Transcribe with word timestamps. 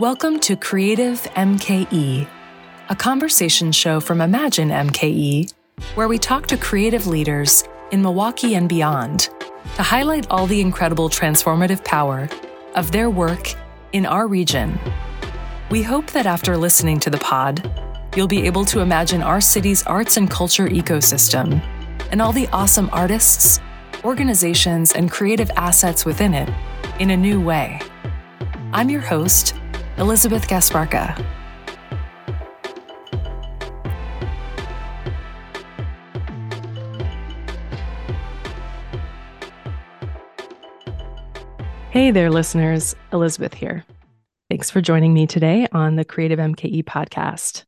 Welcome 0.00 0.40
to 0.40 0.56
Creative 0.56 1.22
MKE, 1.36 2.26
a 2.88 2.96
conversation 2.96 3.70
show 3.70 4.00
from 4.00 4.20
Imagine 4.20 4.70
MKE, 4.70 5.54
where 5.94 6.08
we 6.08 6.18
talk 6.18 6.48
to 6.48 6.56
creative 6.56 7.06
leaders 7.06 7.62
in 7.92 8.02
Milwaukee 8.02 8.56
and 8.56 8.68
beyond 8.68 9.28
to 9.76 9.84
highlight 9.84 10.28
all 10.32 10.48
the 10.48 10.60
incredible 10.60 11.08
transformative 11.08 11.84
power 11.84 12.28
of 12.74 12.90
their 12.90 13.08
work 13.08 13.54
in 13.92 14.04
our 14.04 14.26
region. 14.26 14.76
We 15.70 15.84
hope 15.84 16.10
that 16.10 16.26
after 16.26 16.56
listening 16.56 16.98
to 16.98 17.10
the 17.10 17.18
pod, 17.18 17.70
you'll 18.16 18.26
be 18.26 18.46
able 18.46 18.64
to 18.64 18.80
imagine 18.80 19.22
our 19.22 19.40
city's 19.40 19.84
arts 19.84 20.16
and 20.16 20.28
culture 20.28 20.66
ecosystem 20.66 21.62
and 22.10 22.20
all 22.20 22.32
the 22.32 22.48
awesome 22.48 22.90
artists, 22.92 23.60
organizations, 24.02 24.90
and 24.90 25.08
creative 25.08 25.52
assets 25.54 26.04
within 26.04 26.34
it 26.34 26.52
in 26.98 27.10
a 27.10 27.16
new 27.16 27.40
way. 27.40 27.80
I'm 28.72 28.90
your 28.90 29.00
host, 29.00 29.54
Elizabeth 29.96 30.48
Gasparka. 30.48 31.16
Hey 41.90 42.10
there, 42.10 42.28
listeners. 42.28 42.96
Elizabeth 43.12 43.54
here. 43.54 43.84
Thanks 44.50 44.68
for 44.68 44.80
joining 44.80 45.14
me 45.14 45.28
today 45.28 45.68
on 45.70 45.94
the 45.94 46.04
Creative 46.04 46.40
MKE 46.40 46.82
podcast. 46.82 47.62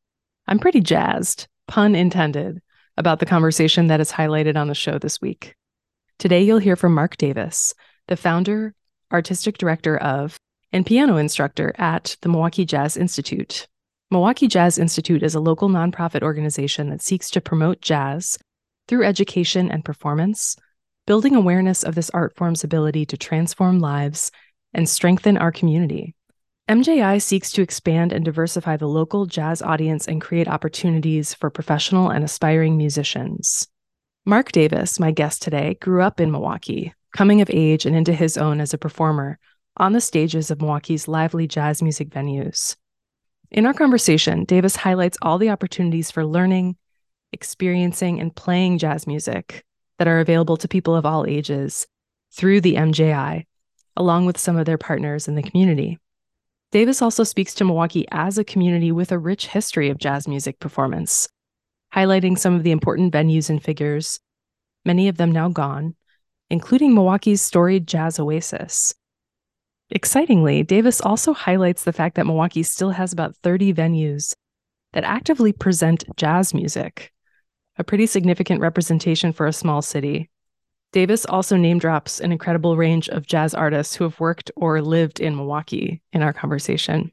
I'm 0.49 0.59
pretty 0.59 0.81
jazzed, 0.81 1.47
pun 1.69 1.95
intended, 1.95 2.61
about 2.97 3.21
the 3.21 3.27
conversation 3.27 3.87
that 3.87 4.01
is 4.01 4.11
highlighted 4.11 4.57
on 4.57 4.67
the 4.67 4.75
show 4.75 4.99
this 4.99 5.21
week. 5.21 5.55
Today, 6.19 6.43
you'll 6.43 6.59
hear 6.59 6.75
from 6.75 6.93
Mark 6.93 7.17
Davis, 7.19 7.73
the 8.09 8.17
founder, 8.17 8.75
artistic 9.13 9.59
director 9.59 9.97
of, 9.97 10.37
and 10.73 10.87
piano 10.87 11.17
instructor 11.17 11.75
at 11.79 12.17
the 12.23 12.29
Milwaukee 12.29 12.65
Jazz 12.65 12.97
Institute. 12.97 13.67
Milwaukee 14.11 14.49
Jazz 14.49 14.79
Institute 14.79 15.23
is 15.23 15.35
a 15.35 15.41
local 15.41 15.69
nonprofit 15.69 16.23
organization 16.23 16.91
that 16.91 17.03
seeks 17.03 17.29
to 17.31 17.41
promote 17.41 17.81
jazz 17.81 18.39
through 18.87 19.05
education 19.05 19.71
and 19.71 19.85
performance, 19.85 20.57
building 21.07 21.35
awareness 21.35 21.83
of 21.83 21.95
this 21.95 22.11
art 22.11 22.37
form's 22.37 22.63
ability 22.63 23.05
to 23.07 23.17
transform 23.17 23.81
lives 23.81 24.31
and 24.73 24.89
strengthen 24.89 25.37
our 25.37 25.51
community. 25.51 26.15
MJI 26.69 27.21
seeks 27.21 27.53
to 27.53 27.63
expand 27.63 28.13
and 28.13 28.25
diversify 28.25 28.77
the 28.77 28.89
local 28.89 29.27
jazz 29.27 29.63
audience 29.63 30.07
and 30.07 30.21
create 30.21 30.49
opportunities 30.49 31.33
for 31.33 31.49
professional 31.49 32.11
and 32.11 32.25
aspiring 32.25 32.77
musicians. 32.77 33.69
Mark 34.25 34.51
Davis, 34.51 34.99
my 34.99 35.13
guest 35.13 35.43
today, 35.43 35.75
grew 35.81 36.03
up 36.03 36.21
in 36.21 36.33
Milwaukee, 36.33 36.93
coming 37.17 37.41
of 37.41 37.51
age 37.53 37.87
and 37.87 37.95
into 37.95 38.13
his 38.13 38.37
own 38.37 38.61
as 38.61 38.75
a 38.75 38.79
performer 38.79 39.39
on 39.77 39.93
the 39.93 40.01
stages 40.01 40.51
of 40.51 40.61
Milwaukee's 40.61 41.09
lively 41.09 41.47
jazz 41.47 41.83
music 41.83 42.09
venues. 42.11 42.77
In 43.51 43.67
our 43.67 43.75
conversation, 43.75 44.45
Davis 44.45 44.77
highlights 44.77 45.19
all 45.23 45.39
the 45.39 45.51
opportunities 45.51 46.11
for 46.11 46.25
learning, 46.25 46.77
experiencing, 47.33 48.21
and 48.21 48.35
playing 48.35 48.79
jazz 48.79 49.07
music 49.07 49.65
that 49.99 50.09
are 50.09 50.21
available 50.21 50.57
to 50.57 50.69
people 50.69 50.97
of 50.97 51.07
all 51.07 51.27
ages 51.27 51.87
through 52.33 52.61
the 52.61 52.75
MJI, 52.75 53.47
along 53.97 54.27
with 54.27 54.39
some 54.39 54.57
of 54.57 54.67
their 54.67 54.79
partners 54.79 55.29
in 55.29 55.35
the 55.35 55.43
community. 55.43 55.99
Davis 56.73 57.01
also 57.01 57.25
speaks 57.25 57.55
to 57.55 57.65
Milwaukee 57.65 58.07
as 58.11 58.37
a 58.37 58.45
community 58.45 58.93
with 58.93 59.13
a 59.13 59.19
rich 59.19 59.47
history 59.47 59.89
of 59.89 59.99
jazz 59.99 60.27
music 60.27 60.59
performance, 60.59 61.29
highlighting 61.95 62.39
some 62.39 62.55
of 62.55 62.65
the 62.65 62.73
important 62.73 63.13
venues 63.13 63.49
and 63.49 63.63
figures, 63.63 64.21
many 64.85 65.09
of 65.09 65.17
them 65.17 65.31
now 65.31 65.49
gone, 65.49 65.95
including 66.51 66.95
Milwaukee's 66.95 67.41
storied 67.41 67.87
jazz 67.87 68.19
oasis. 68.19 68.95
Excitingly, 69.91 70.65
Davis 70.65 71.01
also 71.01 71.33
highlights 71.33 71.85
the 71.85 71.93
fact 71.93 72.17
that 72.17 72.27
Milwaukee 72.27 72.65
still 72.65 72.91
has 72.91 73.13
about 73.13 73.37
30 73.37 73.73
venues 73.73 74.35
that 74.93 75.05
actively 75.05 75.53
present 75.53 76.05
jazz 76.17 76.53
music, 76.53 77.13
a 77.79 77.85
pretty 77.85 78.07
significant 78.07 78.61
representation 78.61 79.33
for 79.33 79.47
a 79.47 79.53
small 79.53 79.83
city. 79.83 80.29
Davis 80.93 81.25
also 81.27 81.57
name 81.57 81.79
drops 81.79 82.21
an 82.21 82.33
incredible 82.33 82.77
range 82.77 83.09
of 83.09 83.27
jazz 83.27 83.55
artists 83.55 83.95
who 83.95 84.05
have 84.05 84.19
worked 84.19 84.51
or 84.57 84.81
lived 84.81 85.21
in 85.21 85.37
Milwaukee 85.37 86.03
in 86.13 86.23
our 86.23 86.33
conversation. 86.33 87.13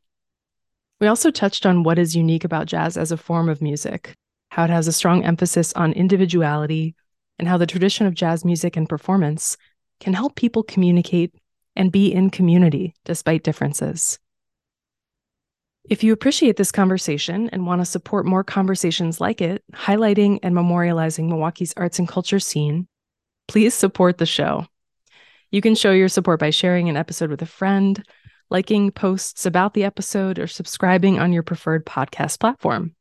We 1.00 1.08
also 1.08 1.32
touched 1.32 1.66
on 1.66 1.84
what 1.84 2.00
is 2.00 2.16
unique 2.16 2.44
about 2.44 2.66
jazz 2.66 2.98
as 2.98 3.12
a 3.12 3.18
form 3.18 3.50
of 3.50 3.62
music, 3.62 4.16
how 4.50 4.64
it 4.64 4.70
has 4.70 4.88
a 4.88 4.94
strong 4.94 5.24
emphasis 5.24 5.74
on 5.74 5.94
individuality, 5.94 6.96
and 7.38 7.48
how 7.48 7.58
the 7.58 7.68
tradition 7.68 8.08
of 8.08 8.14
jazz 8.14 8.46
music 8.46 8.78
and 8.78 8.88
performance 8.88 9.58
can 10.00 10.14
help 10.14 10.36
people 10.36 10.64
communicate 10.64 11.34
and 11.76 11.92
be 11.92 12.14
in 12.14 12.30
community 12.30 12.94
despite 13.06 13.44
differences. 13.44 14.20
If 15.90 16.04
you 16.04 16.14
appreciate 16.14 16.56
this 16.56 16.72
conversation 16.72 17.50
and 17.50 17.68
want 17.68 17.82
to 17.82 17.86
support 17.86 18.26
more 18.26 18.44
conversations 18.44 19.20
like 19.20 19.42
it, 19.42 19.64
highlighting 19.74 20.40
and 20.42 20.56
memorializing 20.56 21.28
Milwaukee's 21.28 21.74
arts 21.76 22.00
and 22.00 22.08
culture 22.08 22.40
scene, 22.40 22.88
please 23.50 23.74
support 23.74 24.18
the 24.18 24.26
show. 24.26 24.66
You 25.52 25.62
can 25.62 25.76
show 25.76 25.92
your 25.92 26.08
support 26.08 26.40
by 26.40 26.52
sharing 26.52 26.88
an 26.88 26.96
episode 26.96 27.30
with 27.30 27.42
a 27.42 27.46
friend, 27.46 28.02
liking 28.50 28.92
posts 28.92 29.46
about 29.46 29.74
the 29.74 29.84
episode, 29.84 30.40
or 30.40 30.48
subscribing 30.48 31.20
on 31.20 31.34
your 31.34 31.44
preferred 31.44 31.86
podcast 31.86 32.40
platform. 32.40 32.96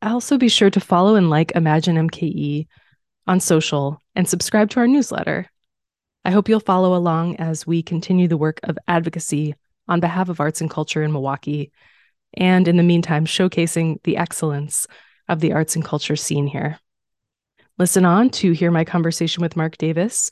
Also, 0.00 0.38
be 0.38 0.48
sure 0.48 0.70
to 0.70 0.80
follow 0.80 1.16
and 1.16 1.28
like 1.28 1.52
Imagine 1.56 2.08
MKE 2.08 2.68
on 3.26 3.40
social 3.40 4.00
and 4.14 4.28
subscribe 4.28 4.70
to 4.70 4.80
our 4.80 4.86
newsletter. 4.86 5.50
I 6.24 6.30
hope 6.30 6.48
you'll 6.48 6.60
follow 6.60 6.94
along 6.94 7.36
as 7.36 7.66
we 7.66 7.82
continue 7.82 8.28
the 8.28 8.36
work 8.36 8.60
of 8.64 8.78
advocacy 8.86 9.54
on 9.86 10.00
behalf 10.00 10.28
of 10.28 10.40
arts 10.40 10.60
and 10.60 10.70
culture 10.70 11.02
in 11.02 11.12
Milwaukee, 11.12 11.72
and 12.34 12.68
in 12.68 12.76
the 12.76 12.82
meantime, 12.82 13.24
showcasing 13.24 14.02
the 14.02 14.16
excellence 14.16 14.86
of 15.28 15.40
the 15.40 15.52
arts 15.52 15.74
and 15.76 15.84
culture 15.84 16.16
scene 16.16 16.46
here. 16.46 16.78
Listen 17.78 18.04
on 18.04 18.30
to 18.30 18.52
hear 18.52 18.70
my 18.70 18.84
conversation 18.84 19.40
with 19.40 19.56
Mark 19.56 19.76
Davis 19.78 20.30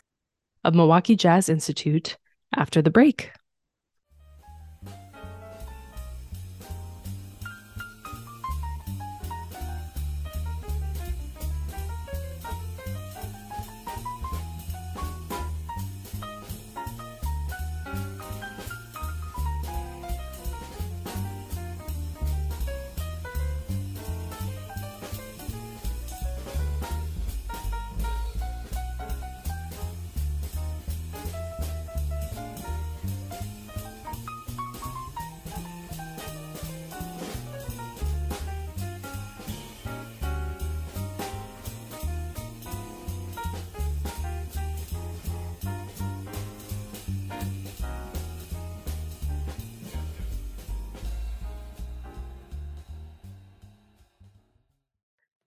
of 0.65 0.75
Milwaukee 0.75 1.17
Jazz 1.17 1.49
Institute 1.49 2.17
after 2.55 2.83
the 2.83 2.91
break. 2.91 3.31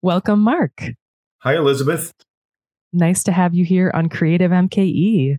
Welcome, 0.10 0.40
Mark. 0.40 0.82
Hi, 1.44 1.56
Elizabeth. 1.56 2.16
Nice 2.92 3.22
to 3.26 3.32
have 3.32 3.54
you 3.54 3.64
here 3.64 3.92
on 3.94 4.10
Creative 4.10 4.50
MKE. 4.50 5.38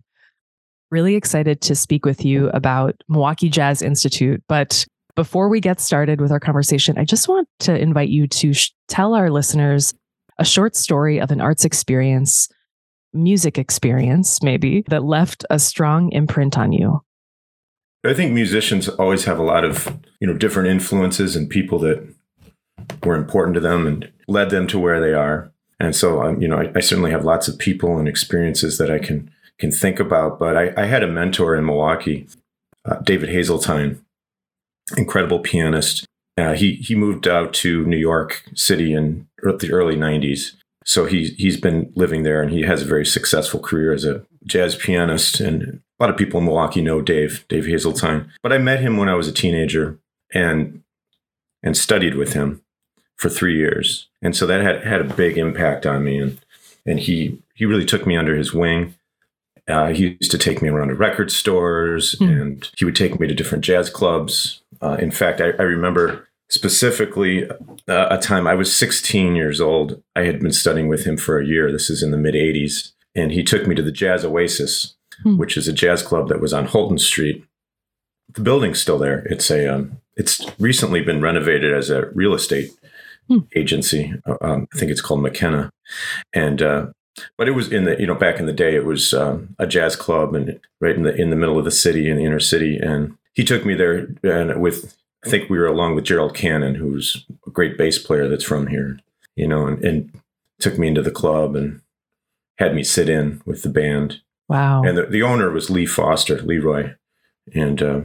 Really 0.89 1.15
excited 1.15 1.59
to 1.63 1.75
speak 1.75 2.05
with 2.05 2.23
you 2.23 2.47
about 2.51 2.95
Milwaukee 3.09 3.49
Jazz 3.49 3.81
Institute. 3.81 4.41
But 4.47 4.87
before 5.13 5.49
we 5.49 5.59
get 5.59 5.81
started 5.81 6.21
with 6.21 6.31
our 6.31 6.39
conversation, 6.39 6.97
I 6.97 7.03
just 7.03 7.27
want 7.27 7.49
to 7.59 7.77
invite 7.77 8.07
you 8.07 8.27
to 8.27 8.53
sh- 8.53 8.71
tell 8.87 9.13
our 9.13 9.29
listeners 9.29 9.93
a 10.39 10.45
short 10.45 10.77
story 10.77 11.19
of 11.19 11.31
an 11.31 11.41
arts 11.41 11.65
experience, 11.65 12.47
music 13.11 13.57
experience, 13.57 14.41
maybe, 14.41 14.85
that 14.87 15.03
left 15.03 15.43
a 15.49 15.59
strong 15.59 16.13
imprint 16.13 16.57
on 16.57 16.71
you. 16.71 17.01
I 18.05 18.13
think 18.13 18.31
musicians 18.31 18.87
always 18.87 19.25
have 19.25 19.37
a 19.37 19.43
lot 19.43 19.65
of, 19.65 19.99
you 20.21 20.27
know, 20.27 20.37
different 20.37 20.69
influences 20.69 21.35
and 21.35 21.49
people 21.49 21.77
that 21.79 22.07
were 23.03 23.15
important 23.15 23.55
to 23.55 23.59
them 23.59 23.87
and 23.87 24.11
led 24.27 24.49
them 24.49 24.67
to 24.67 24.79
where 24.79 24.99
they 24.99 25.13
are. 25.13 25.51
And 25.79 25.95
so, 25.95 26.21
um, 26.21 26.41
you 26.41 26.47
know, 26.47 26.57
I, 26.57 26.71
I, 26.75 26.79
certainly 26.79 27.11
have 27.11 27.25
lots 27.25 27.47
of 27.47 27.57
people 27.57 27.97
and 27.97 28.07
experiences 28.07 28.77
that 28.77 28.91
I 28.91 28.99
can 28.99 29.31
can 29.57 29.71
think 29.71 29.99
about. 29.99 30.37
But 30.37 30.55
I, 30.55 30.73
I 30.77 30.85
had 30.85 31.03
a 31.03 31.07
mentor 31.07 31.55
in 31.55 31.65
Milwaukee, 31.65 32.27
uh, 32.85 32.97
David 32.97 33.29
Hazeltine, 33.29 34.03
incredible 34.95 35.39
pianist. 35.39 36.05
Uh, 36.37 36.53
he 36.53 36.75
he 36.75 36.93
moved 36.93 37.27
out 37.27 37.53
to 37.55 37.83
New 37.85 37.97
York 37.97 38.43
City 38.53 38.93
in 38.93 39.27
the 39.41 39.71
early 39.71 39.95
'90s, 39.95 40.51
so 40.85 41.05
he 41.05 41.29
he's 41.37 41.59
been 41.59 41.91
living 41.95 42.21
there, 42.23 42.43
and 42.43 42.51
he 42.51 42.61
has 42.61 42.83
a 42.83 42.85
very 42.85 43.05
successful 43.05 43.59
career 43.59 43.91
as 43.91 44.05
a 44.05 44.23
jazz 44.45 44.75
pianist. 44.75 45.39
And 45.39 45.81
a 45.99 46.03
lot 46.03 46.11
of 46.11 46.17
people 46.17 46.39
in 46.39 46.45
Milwaukee 46.45 46.81
know 46.81 47.01
Dave 47.01 47.43
Dave 47.47 47.65
Hazeltine. 47.65 48.31
But 48.43 48.53
I 48.53 48.59
met 48.59 48.81
him 48.81 48.97
when 48.97 49.09
I 49.09 49.15
was 49.15 49.27
a 49.27 49.33
teenager 49.33 49.97
and 50.31 50.83
and 51.63 51.75
studied 51.75 52.15
with 52.15 52.33
him 52.33 52.61
for 53.21 53.29
three 53.29 53.55
years. 53.55 54.07
And 54.23 54.35
so 54.35 54.47
that 54.47 54.61
had 54.61 54.83
had 54.83 54.99
a 54.99 55.13
big 55.13 55.37
impact 55.37 55.85
on 55.85 56.03
me. 56.03 56.17
And 56.17 56.41
and 56.85 56.99
he 56.99 57.39
he 57.53 57.65
really 57.65 57.85
took 57.85 58.07
me 58.07 58.17
under 58.17 58.35
his 58.35 58.51
wing. 58.51 58.95
Uh, 59.67 59.89
he 59.89 60.17
used 60.19 60.31
to 60.31 60.39
take 60.39 60.61
me 60.61 60.69
around 60.69 60.87
to 60.87 60.95
record 60.95 61.31
stores, 61.31 62.15
mm. 62.15 62.41
and 62.41 62.71
he 62.75 62.83
would 62.83 62.95
take 62.95 63.19
me 63.19 63.27
to 63.27 63.35
different 63.35 63.63
jazz 63.63 63.91
clubs. 63.91 64.63
Uh, 64.81 64.97
in 64.99 65.11
fact, 65.11 65.39
I, 65.39 65.51
I 65.51 65.61
remember 65.61 66.27
specifically 66.49 67.47
uh, 67.47 68.07
a 68.09 68.17
time 68.17 68.47
I 68.47 68.55
was 68.55 68.75
16 68.75 69.35
years 69.35 69.61
old. 69.61 70.01
I 70.15 70.21
had 70.21 70.39
been 70.39 70.51
studying 70.51 70.87
with 70.87 71.05
him 71.05 71.15
for 71.15 71.39
a 71.39 71.45
year. 71.45 71.71
This 71.71 71.91
is 71.91 72.01
in 72.01 72.09
the 72.09 72.17
mid 72.17 72.33
80s. 72.33 72.91
And 73.13 73.31
he 73.31 73.43
took 73.43 73.67
me 73.67 73.75
to 73.75 73.83
the 73.83 73.91
Jazz 73.91 74.25
Oasis, 74.25 74.95
hmm. 75.21 75.37
which 75.37 75.57
is 75.57 75.67
a 75.67 75.73
jazz 75.73 76.01
club 76.01 76.27
that 76.29 76.41
was 76.41 76.53
on 76.53 76.65
Holton 76.65 76.97
Street. 76.97 77.45
The 78.33 78.41
building's 78.41 78.81
still 78.81 78.97
there. 78.97 79.19
It's 79.29 79.51
a 79.51 79.67
um, 79.67 79.97
it's 80.17 80.43
recently 80.59 81.01
been 81.01 81.21
renovated 81.21 81.73
as 81.73 81.89
a 81.89 82.07
real 82.07 82.33
estate 82.33 82.71
hmm. 83.27 83.39
agency. 83.55 84.13
Uh, 84.25 84.37
um, 84.41 84.67
I 84.73 84.77
think 84.77 84.91
it's 84.91 85.01
called 85.01 85.21
McKenna, 85.21 85.71
and 86.33 86.61
uh, 86.61 86.87
but 87.37 87.47
it 87.47 87.51
was 87.51 87.71
in 87.71 87.85
the 87.85 87.99
you 87.99 88.07
know 88.07 88.15
back 88.15 88.39
in 88.39 88.45
the 88.45 88.53
day 88.53 88.75
it 88.75 88.85
was 88.85 89.13
um, 89.13 89.55
a 89.59 89.67
jazz 89.67 89.95
club 89.95 90.33
and 90.35 90.59
right 90.79 90.95
in 90.95 91.03
the 91.03 91.15
in 91.15 91.29
the 91.29 91.35
middle 91.35 91.57
of 91.57 91.65
the 91.65 91.71
city 91.71 92.09
in 92.09 92.17
the 92.17 92.25
inner 92.25 92.39
city 92.39 92.77
and 92.77 93.17
he 93.33 93.43
took 93.43 93.65
me 93.65 93.73
there 93.73 94.07
and 94.23 94.61
with 94.61 94.95
I 95.25 95.29
think 95.29 95.49
we 95.49 95.59
were 95.59 95.67
along 95.67 95.95
with 95.95 96.05
Gerald 96.05 96.33
Cannon, 96.33 96.75
who's 96.75 97.25
a 97.45 97.51
great 97.51 97.77
bass 97.77 97.99
player 97.99 98.27
that's 98.27 98.43
from 98.43 98.67
here, 98.67 98.99
you 99.35 99.47
know, 99.47 99.67
and, 99.67 99.83
and 99.83 100.21
took 100.59 100.79
me 100.79 100.87
into 100.87 101.01
the 101.01 101.11
club 101.11 101.55
and 101.55 101.81
had 102.57 102.73
me 102.73 102.83
sit 102.83 103.07
in 103.07 103.41
with 103.45 103.61
the 103.61 103.69
band. 103.69 104.21
Wow. 104.49 104.81
And 104.83 104.97
the, 104.97 105.05
the 105.05 105.21
owner 105.21 105.51
was 105.51 105.69
Lee 105.69 105.85
Foster, 105.85 106.41
Leroy. 106.41 106.95
And 107.53 107.81
uh, 107.81 108.01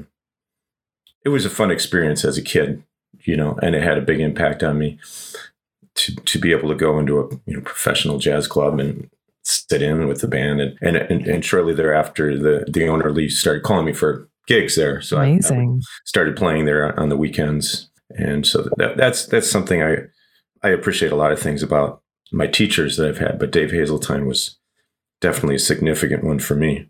it 1.25 1.31
was 1.31 1.47
a 1.47 1.51
fun 1.51 1.71
experience 1.71 2.25
as 2.25 2.37
a 2.37 2.43
kid, 2.43 2.83
you 3.25 3.37
know, 3.37 3.59
and 3.63 3.75
it 3.75 3.83
had 3.83 3.99
a 3.99 4.03
big 4.03 4.21
impact 4.21 4.63
on 4.63 4.79
me 4.79 4.99
to, 5.95 6.15
to 6.15 6.39
be 6.39 6.53
able 6.53 6.69
to 6.69 6.75
go 6.75 6.99
into 6.99 7.21
a 7.21 7.29
you 7.47 7.57
know, 7.57 7.61
professional 7.61 8.19
jazz 8.19 8.47
club 8.47 8.79
and 8.79 9.11
sit 9.45 9.83
in 9.83 10.09
with 10.09 10.21
the 10.21 10.29
band. 10.29 10.61
And, 10.61 10.79
and, 10.81 10.97
and, 10.97 11.27
and 11.27 11.45
shortly 11.45 11.75
thereafter, 11.75 12.37
the, 12.37 12.71
the 12.71 12.89
owner, 12.89 13.11
Lee, 13.11 13.29
started 13.29 13.63
calling 13.63 13.87
me 13.87 13.93
for 13.93 14.29
gigs 14.47 14.77
there. 14.77 15.01
So 15.01 15.19
Amazing. 15.19 15.71
I, 15.71 15.77
I 15.77 15.81
started 16.05 16.37
playing 16.37 16.65
there 16.65 16.99
on 16.99 17.09
the 17.09 17.17
weekends, 17.17 17.91
and 18.11 18.47
so 18.47 18.69
that, 18.77 18.97
that's 18.97 19.27
that's 19.27 19.51
something 19.51 19.83
I 19.83 19.97
I 20.63 20.71
appreciate 20.71 21.13
a 21.13 21.17
lot 21.17 21.33
of 21.33 21.41
things 21.41 21.63
about 21.63 22.03
my 22.33 22.47
teachers 22.47 22.97
that 22.97 23.09
I've 23.09 23.19
had, 23.19 23.39
but 23.39 23.53
Dave 23.53 23.71
Hazeltine 23.71 24.27
was 24.27 24.59
definitely 25.21 25.57
a 25.57 25.61
significant 25.61 26.25
one 26.25 26.39
for 26.39 26.55
me. 26.55 26.89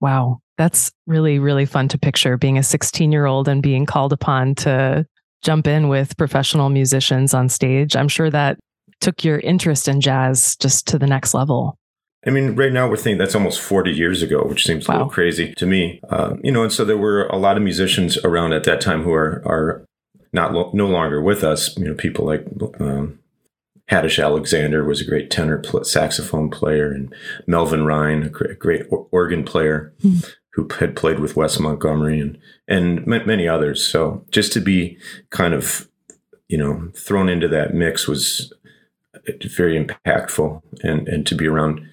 Wow, 0.00 0.40
that's 0.58 0.90
really 1.06 1.38
really 1.38 1.66
fun 1.66 1.88
to 1.88 1.98
picture 1.98 2.36
being 2.36 2.58
a 2.58 2.62
16 2.62 3.12
year 3.12 3.26
old 3.26 3.48
and 3.48 3.62
being 3.62 3.86
called 3.86 4.12
upon 4.12 4.54
to 4.56 5.06
jump 5.42 5.66
in 5.66 5.88
with 5.88 6.16
professional 6.16 6.68
musicians 6.70 7.34
on 7.34 7.48
stage. 7.48 7.96
I'm 7.96 8.08
sure 8.08 8.30
that 8.30 8.58
took 9.00 9.24
your 9.24 9.40
interest 9.40 9.88
in 9.88 10.00
jazz 10.00 10.56
just 10.56 10.86
to 10.88 10.98
the 10.98 11.06
next 11.06 11.34
level. 11.34 11.76
I 12.24 12.30
mean, 12.30 12.54
right 12.54 12.72
now 12.72 12.88
we're 12.88 12.96
thinking 12.96 13.18
that's 13.18 13.34
almost 13.34 13.60
40 13.60 13.90
years 13.90 14.22
ago, 14.22 14.44
which 14.44 14.64
seems 14.64 14.86
wow. 14.86 14.94
a 14.94 14.96
little 14.98 15.10
crazy 15.10 15.52
to 15.54 15.66
me. 15.66 16.00
Uh, 16.08 16.36
you 16.42 16.52
know, 16.52 16.62
and 16.62 16.72
so 16.72 16.84
there 16.84 16.96
were 16.96 17.26
a 17.26 17.36
lot 17.36 17.56
of 17.56 17.64
musicians 17.64 18.16
around 18.18 18.52
at 18.52 18.64
that 18.64 18.80
time 18.80 19.02
who 19.02 19.12
are 19.12 19.42
are 19.44 19.84
not 20.32 20.52
lo- 20.52 20.70
no 20.72 20.86
longer 20.86 21.20
with 21.20 21.42
us. 21.42 21.76
You 21.76 21.86
know, 21.86 21.94
people 21.94 22.24
like 22.24 22.46
um, 22.78 23.18
Hadish 23.88 24.20
Alexander 24.20 24.84
was 24.84 25.00
a 25.00 25.04
great 25.04 25.30
tenor 25.30 25.58
pl- 25.58 25.82
saxophone 25.82 26.48
player, 26.48 26.92
and 26.92 27.12
Melvin 27.48 27.84
Rhyne, 27.84 28.22
a 28.22 28.28
great, 28.28 28.58
great 28.58 28.86
organ 29.10 29.42
player 29.42 29.92
mm. 30.00 30.32
Who 30.52 30.68
had 30.78 30.96
played 30.96 31.18
with 31.18 31.36
Wes 31.36 31.58
Montgomery 31.58 32.20
and 32.20 32.38
and 32.68 33.06
many 33.06 33.48
others. 33.48 33.84
So 33.84 34.24
just 34.30 34.52
to 34.54 34.60
be 34.60 34.98
kind 35.30 35.54
of 35.54 35.88
you 36.48 36.58
know 36.58 36.90
thrown 36.94 37.28
into 37.28 37.48
that 37.48 37.74
mix 37.74 38.06
was 38.06 38.52
very 39.56 39.82
impactful, 39.82 40.62
and 40.82 41.08
and 41.08 41.26
to 41.26 41.34
be 41.34 41.46
around 41.46 41.86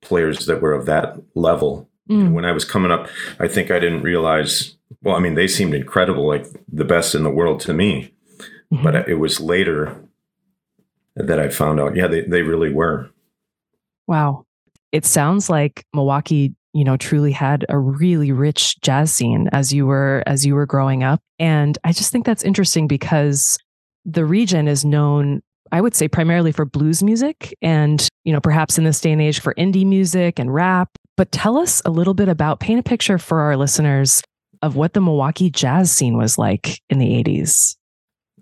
players 0.00 0.46
that 0.46 0.60
were 0.60 0.72
of 0.72 0.86
that 0.86 1.16
level. 1.34 1.88
Mm. 2.10 2.32
When 2.32 2.44
I 2.44 2.52
was 2.52 2.66
coming 2.66 2.90
up, 2.90 3.08
I 3.38 3.48
think 3.48 3.70
I 3.70 3.78
didn't 3.78 4.02
realize. 4.02 4.76
Well, 5.02 5.16
I 5.16 5.20
mean, 5.20 5.34
they 5.34 5.48
seemed 5.48 5.74
incredible, 5.74 6.26
like 6.28 6.46
the 6.70 6.84
best 6.84 7.14
in 7.14 7.24
the 7.24 7.30
world 7.30 7.60
to 7.60 7.72
me. 7.72 8.12
Mm-hmm. 8.72 8.82
But 8.82 9.08
it 9.08 9.14
was 9.14 9.40
later 9.40 10.04
that 11.16 11.38
I 11.38 11.48
found 11.48 11.80
out, 11.80 11.96
yeah, 11.96 12.06
they, 12.06 12.22
they 12.22 12.42
really 12.42 12.72
were. 12.72 13.10
Wow. 14.06 14.46
It 14.92 15.04
sounds 15.04 15.48
like 15.48 15.86
Milwaukee, 15.94 16.54
you 16.74 16.84
know, 16.84 16.96
truly 16.96 17.32
had 17.32 17.64
a 17.68 17.78
really 17.78 18.32
rich 18.32 18.80
jazz 18.82 19.12
scene 19.12 19.48
as 19.52 19.72
you 19.72 19.86
were 19.86 20.22
as 20.26 20.44
you 20.44 20.54
were 20.54 20.66
growing 20.66 21.02
up. 21.02 21.20
And 21.38 21.78
I 21.84 21.92
just 21.92 22.12
think 22.12 22.26
that's 22.26 22.44
interesting 22.44 22.86
because 22.86 23.56
the 24.04 24.26
region 24.26 24.68
is 24.68 24.84
known 24.84 25.40
I 25.72 25.80
would 25.80 25.94
say 25.94 26.06
primarily 26.06 26.52
for 26.52 26.64
blues 26.64 27.02
music 27.02 27.56
and, 27.60 28.06
you 28.22 28.32
know, 28.32 28.40
perhaps 28.40 28.78
in 28.78 28.84
this 28.84 29.00
day 29.00 29.10
and 29.10 29.20
age 29.20 29.40
for 29.40 29.54
indie 29.54 29.84
music 29.84 30.38
and 30.38 30.54
rap. 30.54 30.90
But 31.16 31.32
tell 31.32 31.56
us 31.56 31.82
a 31.84 31.90
little 31.90 32.14
bit 32.14 32.28
about, 32.28 32.60
paint 32.60 32.78
a 32.78 32.82
picture 32.84 33.18
for 33.18 33.40
our 33.40 33.56
listeners 33.56 34.22
of 34.62 34.76
what 34.76 34.92
the 34.92 35.00
Milwaukee 35.00 35.50
jazz 35.50 35.90
scene 35.90 36.16
was 36.16 36.38
like 36.38 36.80
in 36.90 37.00
the 37.00 37.20
80s. 37.24 37.76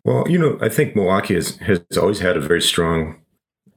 Well, 0.05 0.29
you 0.29 0.39
know, 0.39 0.59
I 0.61 0.69
think 0.69 0.95
Milwaukee 0.95 1.35
has, 1.35 1.57
has 1.57 1.81
always 1.97 2.19
had 2.19 2.37
a 2.37 2.41
very 2.41 2.61
strong 2.61 3.22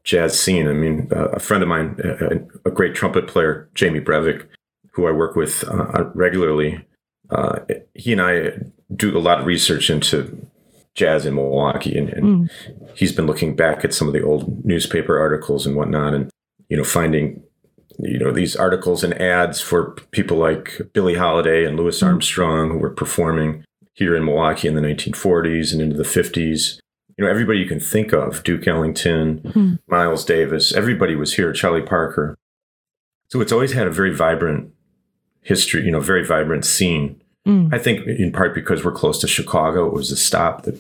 jazz 0.06 0.40
scene. 0.40 0.68
I 0.68 0.74
mean, 0.74 1.10
uh, 1.14 1.30
a 1.30 1.40
friend 1.40 1.62
of 1.62 1.68
mine, 1.68 2.00
a, 2.04 2.70
a, 2.70 2.72
great 2.72 2.96
trumpet 2.96 3.28
player, 3.28 3.68
Jamie 3.74 4.00
Breiwick, 4.00 4.48
who 4.92 5.08
I 5.08 5.12
work 5.12 5.36
with 5.36 5.64
uh, 5.68 6.06
regularly, 6.14 6.86
uh, 7.32 7.60
he 7.96 8.14
and 8.14 8.22
I 8.22 8.52
do 8.96 9.18
a 9.18 9.20
lot 9.20 9.42
of 9.42 9.48
research 9.48 9.90
into 9.90 10.48
jazz 10.94 11.26
in 11.26 11.36
Milwaukee, 11.36 11.98
and, 11.98 12.10
and 12.10 12.26
mm. 12.26 12.96
he's 12.96 13.12
been 13.12 13.26
looking 13.26 13.56
back 13.56 13.84
at 13.84 13.94
some 13.94 14.08
of 14.08 14.14
the 14.14 14.24
old 14.24 14.64
newspaper 14.64 15.20
articles 15.20 15.66
and 15.66 15.76
whatnot, 15.76 16.14
and 16.14 16.30
you 16.70 16.78
know 16.78 16.84
finding 16.84 17.44
you 18.00 18.20
know 18.20 18.32
these 18.32 18.56
articles 18.56 19.04
and 19.04 19.20
ads 19.20 19.60
for 19.60 19.92
people 20.12 20.38
like 20.38 20.80
Billie 20.94 21.16
Holiday 21.16 21.66
and 21.66 21.78
Louis 21.78 22.00
mm. 22.00 22.08
Armstrong 22.08 22.70
who 22.70 22.78
were 22.78 22.92
performing 22.92 23.66
here 23.94 24.16
in 24.16 24.26
Milwaukee 24.26 24.68
in 24.68 24.76
the 24.76 24.82
1940s 24.82 25.74
and 25.74 25.82
into 25.82 25.96
the 25.96 26.04
50s. 26.04 26.80
You 27.18 27.26
know, 27.26 27.32
everybody 27.32 27.60
you 27.60 27.66
can 27.66 27.80
think 27.80 28.12
of, 28.12 28.44
Duke 28.44 28.68
Ellington, 28.68 29.40
mm. 29.40 29.80
Miles 29.88 30.26
Davis, 30.26 30.74
everybody 30.74 31.16
was 31.16 31.36
here, 31.36 31.54
Charlie 31.54 31.82
Parker. 31.82 32.38
So 33.30 33.42
it's 33.42 33.52
always 33.52 33.72
had 33.72 33.88
a 33.88 33.92
very 33.92 34.14
vibrant 34.14 34.74
history, 35.42 35.86
you 35.86 35.92
know, 35.92 36.02
very 36.02 36.26
vibrant 36.26 36.66
scene. 36.66 37.22
Mm. 37.48 37.74
I 37.74 37.80
think 37.80 38.06
in 38.06 38.32
part 38.32 38.54
because 38.54 38.84
we're 38.84 38.92
close 38.92 39.20
to 39.22 39.28
Chicago, 39.28 39.88
it 39.88 39.94
was 39.94 40.12
a 40.12 40.18
stop 40.18 40.64
that 40.64 40.80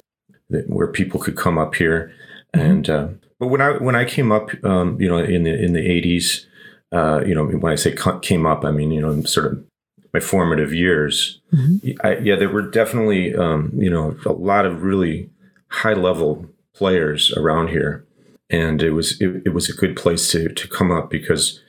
that, 0.50 0.70
where 0.70 0.88
people 0.88 1.20
could 1.20 1.36
come 1.36 1.58
up 1.58 1.75
here. 1.75 2.13
Mm-hmm. 2.56 2.72
And 2.72 2.89
uh, 2.89 3.08
but 3.39 3.48
when 3.48 3.62
I 3.62 3.72
when 3.77 3.96
I 3.96 4.06
came 4.06 4.32
up, 4.32 4.50
um, 4.63 5.00
you 5.00 5.08
know, 5.08 5.18
in 5.18 5.44
the 5.44 5.54
in 5.54 5.74
the 5.74 5.86
eighties, 5.86 6.48
uh, 6.92 7.24
you 7.25 7.36
know, 7.36 7.46
when 7.46 7.72
I 7.72 7.75
say 7.75 7.96
came 8.22 8.46
up, 8.46 8.65
I 8.65 8.72
mean 8.72 8.92
you 8.92 9.01
know, 9.01 9.22
sort 9.24 9.48
of 9.48 9.65
my 10.13 10.20
formative 10.20 10.74
years. 10.74 11.42
Mm-hmm. 11.54 11.92
I, 12.06 12.18
yeah, 12.18 12.36
there 12.36 12.50
were 12.50 12.70
definitely 12.70 13.36
um, 13.36 13.72
you 13.75 13.89
know 13.89 14.18
a 14.25 14.32
lot 14.32 14.65
of 14.65 14.84
really 14.84 15.30
high 15.70 15.94
level 15.94 16.46
players 16.74 17.32
around 17.34 17.70
here, 17.70 18.06
and 18.50 18.82
it 18.82 18.92
was 18.92 19.20
it, 19.22 19.44
it 19.46 19.54
was 19.54 19.70
a 19.70 19.74
good 19.76 19.96
place 19.96 20.32
to 20.32 20.50
to 20.50 20.68
come 20.68 20.92
up 20.92 21.10
because 21.10 21.62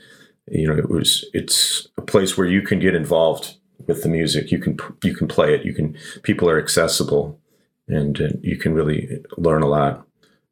you 0.49 0.67
know 0.67 0.77
it 0.77 0.91
was 0.91 1.25
it's 1.33 1.89
a 1.97 2.03
place 2.03 2.37
where 2.37 2.47
you 2.47 2.63
can 2.63 2.79
get 2.79 2.95
involved 2.95 3.57
with 3.87 4.03
the 4.03 4.09
music 4.09 4.51
you 4.51 4.59
can 4.59 4.77
you 5.05 5.15
can 5.15 5.29
play 5.29 5.55
it 5.55 5.65
you 5.65 5.75
can 5.75 5.97
people 6.23 6.49
are 6.49 6.59
accessible 6.59 7.39
and, 7.89 8.19
and 8.21 8.43
you 8.43 8.57
can 8.57 8.75
really 8.75 9.23
learn 9.37 9.63
a 9.63 9.69
lot. 9.69 10.07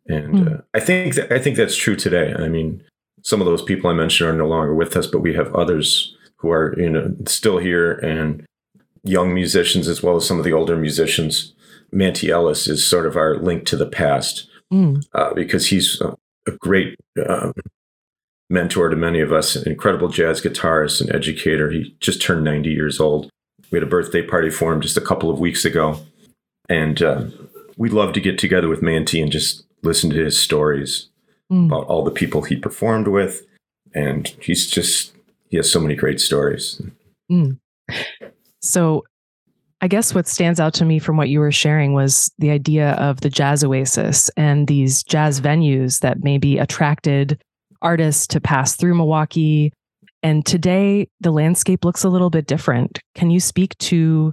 And 0.07 0.35
mm. 0.35 0.59
uh, 0.59 0.63
I 0.75 0.81
think 0.81 1.15
that, 1.15 1.33
I 1.33 1.39
think 1.39 1.57
that's 1.57 1.77
true 1.77 1.97
today. 1.97 2.35
I 2.35 2.49
mean, 2.49 2.83
some 3.23 3.41
of 3.41 3.47
those 3.47 3.63
people 3.63 3.91
I 3.91 3.95
mentioned 3.95 4.31
are 4.31 4.37
no 4.37 4.47
longer 4.47 4.75
with 4.75 4.97
us, 4.97 5.07
but 5.07 5.21
we 5.21 5.35
have 5.35 5.55
others 5.55 6.15
who 6.37 6.51
are 6.51 6.79
you 6.79 6.91
know 6.91 7.15
still 7.27 7.59
here 7.59 7.93
and 7.93 8.45
young 9.03 9.33
musicians 9.33 9.89
as 9.89 10.03
well 10.03 10.17
as 10.17 10.27
some 10.27 10.39
of 10.39 10.45
the 10.45 10.53
older 10.53 10.77
musicians. 10.77 11.53
Manty 11.95 12.31
Ellis 12.31 12.67
is 12.67 12.87
sort 12.87 13.07
of 13.07 13.17
our 13.17 13.37
link 13.37 13.65
to 13.67 13.77
the 13.77 13.87
past 13.87 14.49
mm. 14.73 15.03
uh, 15.15 15.33
because 15.35 15.69
he's 15.69 16.01
a, 16.01 16.15
a 16.47 16.53
great 16.53 16.97
um, 17.29 17.53
mentor 18.51 18.89
to 18.89 18.97
many 18.97 19.21
of 19.21 19.33
us, 19.33 19.57
an 19.57 19.71
incredible 19.71 20.09
jazz 20.09 20.43
guitarist 20.43 21.01
and 21.01 21.15
educator. 21.15 21.71
He 21.71 21.95
just 22.01 22.21
turned 22.21 22.45
90 22.45 22.71
years 22.71 23.01
old. 23.01 23.31
We 23.71 23.77
had 23.77 23.87
a 23.87 23.91
birthday 23.91 24.23
party 24.23 24.51
for 24.51 24.73
him 24.73 24.81
just 24.81 24.97
a 24.97 25.01
couple 25.01 25.31
of 25.31 25.39
weeks 25.39 25.65
ago. 25.65 26.01
And 26.69 27.03
uh, 27.03 27.25
we'd 27.77 27.93
love 27.93 28.13
to 28.15 28.21
get 28.21 28.39
together 28.39 28.69
with 28.69 28.81
Manty 28.81 29.23
and 29.23 29.31
just 29.31 29.65
listen 29.83 30.11
to 30.11 30.25
his 30.25 30.41
stories 30.41 31.09
mm. 31.53 31.67
about 31.67 31.87
all 31.87 32.05
the 32.05 32.11
people 32.11 32.43
he 32.43 32.57
performed 32.57 33.09
with. 33.09 33.47
And 33.95 34.29
he's 34.41 34.69
just, 34.69 35.13
he 35.49 35.57
has 35.57 35.71
so 35.71 35.81
many 35.81 35.95
great 35.95 36.21
stories. 36.21 36.81
Mm. 37.31 37.59
So 38.61 39.05
I 39.85 39.87
guess 39.87 40.14
what 40.14 40.26
stands 40.26 40.61
out 40.61 40.73
to 40.75 40.85
me 40.87 40.99
from 40.99 41.19
what 41.19 41.29
you 41.29 41.41
were 41.41 41.53
sharing 41.53 41.93
was 41.93 42.33
the 42.38 42.49
idea 42.49 42.93
of 42.93 43.21
the 43.21 43.29
jazz 43.29 43.62
oasis 43.62 44.31
and 44.35 44.67
these 44.67 45.03
jazz 45.03 45.43
venues 45.43 46.00
that 46.00 46.25
maybe 46.25 46.57
attracted 46.57 47.43
artists 47.83 48.26
to 48.29 48.41
pass 48.41 48.76
through 48.76 48.95
Milwaukee. 48.95 49.75
And 50.23 50.47
today 50.47 51.09
the 51.21 51.33
landscape 51.33 51.85
looks 51.85 52.03
a 52.03 52.09
little 52.09 52.31
bit 52.31 52.47
different. 52.47 52.99
Can 53.14 53.29
you 53.29 53.41
speak 53.41 53.76
to 53.81 54.33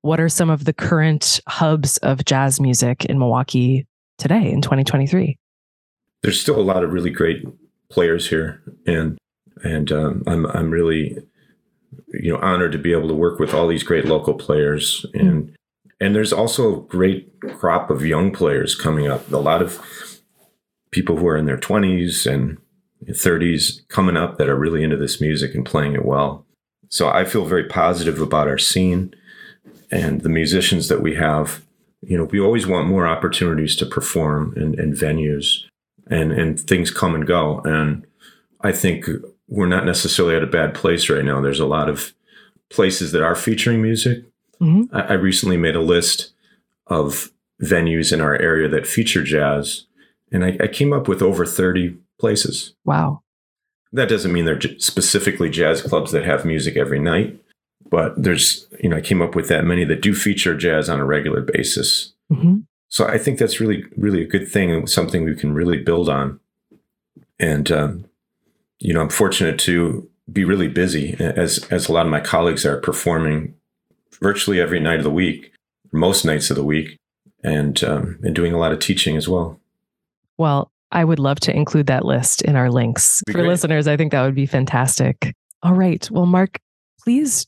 what 0.00 0.18
are 0.18 0.30
some 0.30 0.48
of 0.48 0.64
the 0.64 0.72
current 0.72 1.42
hubs 1.46 1.98
of 1.98 2.24
jazz 2.24 2.58
music 2.58 3.04
in 3.04 3.18
Milwaukee 3.18 3.86
today 4.16 4.50
in 4.50 4.62
2023? 4.62 5.36
There's 6.22 6.40
still 6.40 6.58
a 6.58 6.64
lot 6.64 6.82
of 6.82 6.94
really 6.94 7.10
great 7.10 7.44
players 7.90 8.30
here, 8.30 8.62
and 8.86 9.18
and 9.62 9.92
um, 9.92 10.22
I'm 10.26 10.46
I'm 10.46 10.70
really 10.70 11.18
you 12.12 12.32
know 12.32 12.38
honored 12.38 12.72
to 12.72 12.78
be 12.78 12.92
able 12.92 13.08
to 13.08 13.14
work 13.14 13.38
with 13.38 13.54
all 13.54 13.66
these 13.66 13.82
great 13.82 14.04
local 14.04 14.34
players. 14.34 15.04
And 15.14 15.54
and 16.00 16.14
there's 16.14 16.32
also 16.32 16.76
a 16.76 16.80
great 16.82 17.40
crop 17.58 17.90
of 17.90 18.04
young 18.04 18.30
players 18.30 18.74
coming 18.74 19.06
up. 19.06 19.30
A 19.32 19.38
lot 19.38 19.62
of 19.62 19.80
people 20.90 21.16
who 21.16 21.26
are 21.26 21.36
in 21.36 21.46
their 21.46 21.58
20s 21.58 22.30
and 22.30 22.58
30s 23.04 23.86
coming 23.88 24.16
up 24.16 24.38
that 24.38 24.48
are 24.48 24.58
really 24.58 24.82
into 24.82 24.96
this 24.96 25.20
music 25.20 25.54
and 25.54 25.64
playing 25.64 25.94
it 25.94 26.04
well. 26.04 26.44
So 26.88 27.08
i 27.08 27.24
feel 27.24 27.44
very 27.44 27.64
positive 27.64 28.20
about 28.20 28.48
our 28.48 28.58
scene 28.58 29.14
and 29.90 30.20
the 30.22 30.28
musicians 30.28 30.88
that 30.88 31.02
we 31.02 31.14
have. 31.16 31.62
You 32.02 32.16
know 32.16 32.24
we 32.24 32.40
always 32.40 32.66
want 32.66 32.88
more 32.88 33.06
opportunities 33.06 33.76
to 33.76 33.86
perform 33.86 34.54
and, 34.56 34.78
in 34.78 34.92
venues 34.92 35.64
and 36.08 36.32
and 36.32 36.58
things 36.58 36.90
come 36.90 37.14
and 37.14 37.26
go. 37.26 37.60
And 37.64 38.06
i 38.60 38.72
think 38.72 39.08
we're 39.48 39.66
not 39.66 39.84
necessarily 39.84 40.36
at 40.36 40.42
a 40.42 40.48
bad 40.48 40.74
place 40.74 41.08
right 41.08 41.24
now. 41.24 41.40
There's 41.40 41.60
a 41.60 41.66
lot 41.66 41.88
of 41.88 42.12
places 42.70 43.12
that 43.12 43.22
are 43.22 43.36
featuring 43.36 43.80
music. 43.80 44.24
Mm-hmm. 44.60 44.94
I, 44.94 45.02
I, 45.02 45.12
recently 45.12 45.56
made 45.56 45.76
a 45.76 45.80
list 45.80 46.32
of 46.86 47.30
venues 47.62 48.12
in 48.12 48.20
our 48.20 48.34
area 48.36 48.68
that 48.68 48.86
feature 48.86 49.22
jazz, 49.22 49.84
and 50.32 50.44
I, 50.44 50.56
I 50.60 50.66
came 50.66 50.92
up 50.92 51.08
with 51.08 51.20
over 51.20 51.44
30 51.44 51.98
places. 52.18 52.74
Wow. 52.84 53.22
That 53.92 54.08
doesn't 54.08 54.32
mean 54.32 54.46
they're 54.46 54.56
j- 54.56 54.78
specifically 54.78 55.50
jazz 55.50 55.82
clubs 55.82 56.10
that 56.12 56.24
have 56.24 56.44
music 56.46 56.76
every 56.76 56.98
night, 56.98 57.38
but 57.90 58.20
there's, 58.20 58.66
you 58.82 58.88
know, 58.88 58.96
I 58.96 59.02
came 59.02 59.20
up 59.20 59.34
with 59.34 59.48
that 59.48 59.64
many 59.64 59.84
that 59.84 60.00
do 60.00 60.14
feature 60.14 60.56
jazz 60.56 60.88
on 60.88 61.00
a 61.00 61.04
regular 61.04 61.42
basis. 61.42 62.14
Mm-hmm. 62.32 62.60
So 62.88 63.06
I 63.06 63.18
think 63.18 63.38
that's 63.38 63.60
really, 63.60 63.84
really 63.96 64.22
a 64.22 64.26
good 64.26 64.48
thing 64.48 64.70
and 64.70 64.88
something 64.88 65.24
we 65.24 65.36
can 65.36 65.52
really 65.52 65.78
build 65.78 66.08
on. 66.08 66.40
And 67.38 67.70
um, 67.70 68.06
you 68.78 68.92
know, 68.92 69.00
I'm 69.00 69.08
fortunate 69.08 69.58
to 69.60 70.08
be 70.30 70.44
really 70.44 70.68
busy 70.68 71.14
as 71.18 71.66
as 71.70 71.88
a 71.88 71.92
lot 71.92 72.06
of 72.06 72.12
my 72.12 72.20
colleagues 72.20 72.66
are 72.66 72.80
performing 72.80 73.54
virtually 74.20 74.60
every 74.60 74.80
night 74.80 74.98
of 74.98 75.04
the 75.04 75.10
week, 75.10 75.52
most 75.92 76.24
nights 76.24 76.50
of 76.50 76.56
the 76.56 76.64
week, 76.64 76.98
and 77.42 77.82
um, 77.84 78.18
and 78.22 78.34
doing 78.34 78.52
a 78.52 78.58
lot 78.58 78.72
of 78.72 78.80
teaching 78.80 79.16
as 79.16 79.28
well. 79.28 79.60
Well, 80.38 80.70
I 80.92 81.04
would 81.04 81.18
love 81.18 81.40
to 81.40 81.54
include 81.54 81.86
that 81.86 82.04
list 82.04 82.42
in 82.42 82.56
our 82.56 82.70
links 82.70 83.22
for 83.26 83.34
great. 83.34 83.48
listeners. 83.48 83.88
I 83.88 83.96
think 83.96 84.12
that 84.12 84.22
would 84.22 84.34
be 84.34 84.46
fantastic. 84.46 85.34
All 85.62 85.74
right. 85.74 86.08
Well, 86.10 86.26
Mark, 86.26 86.58
please 87.02 87.46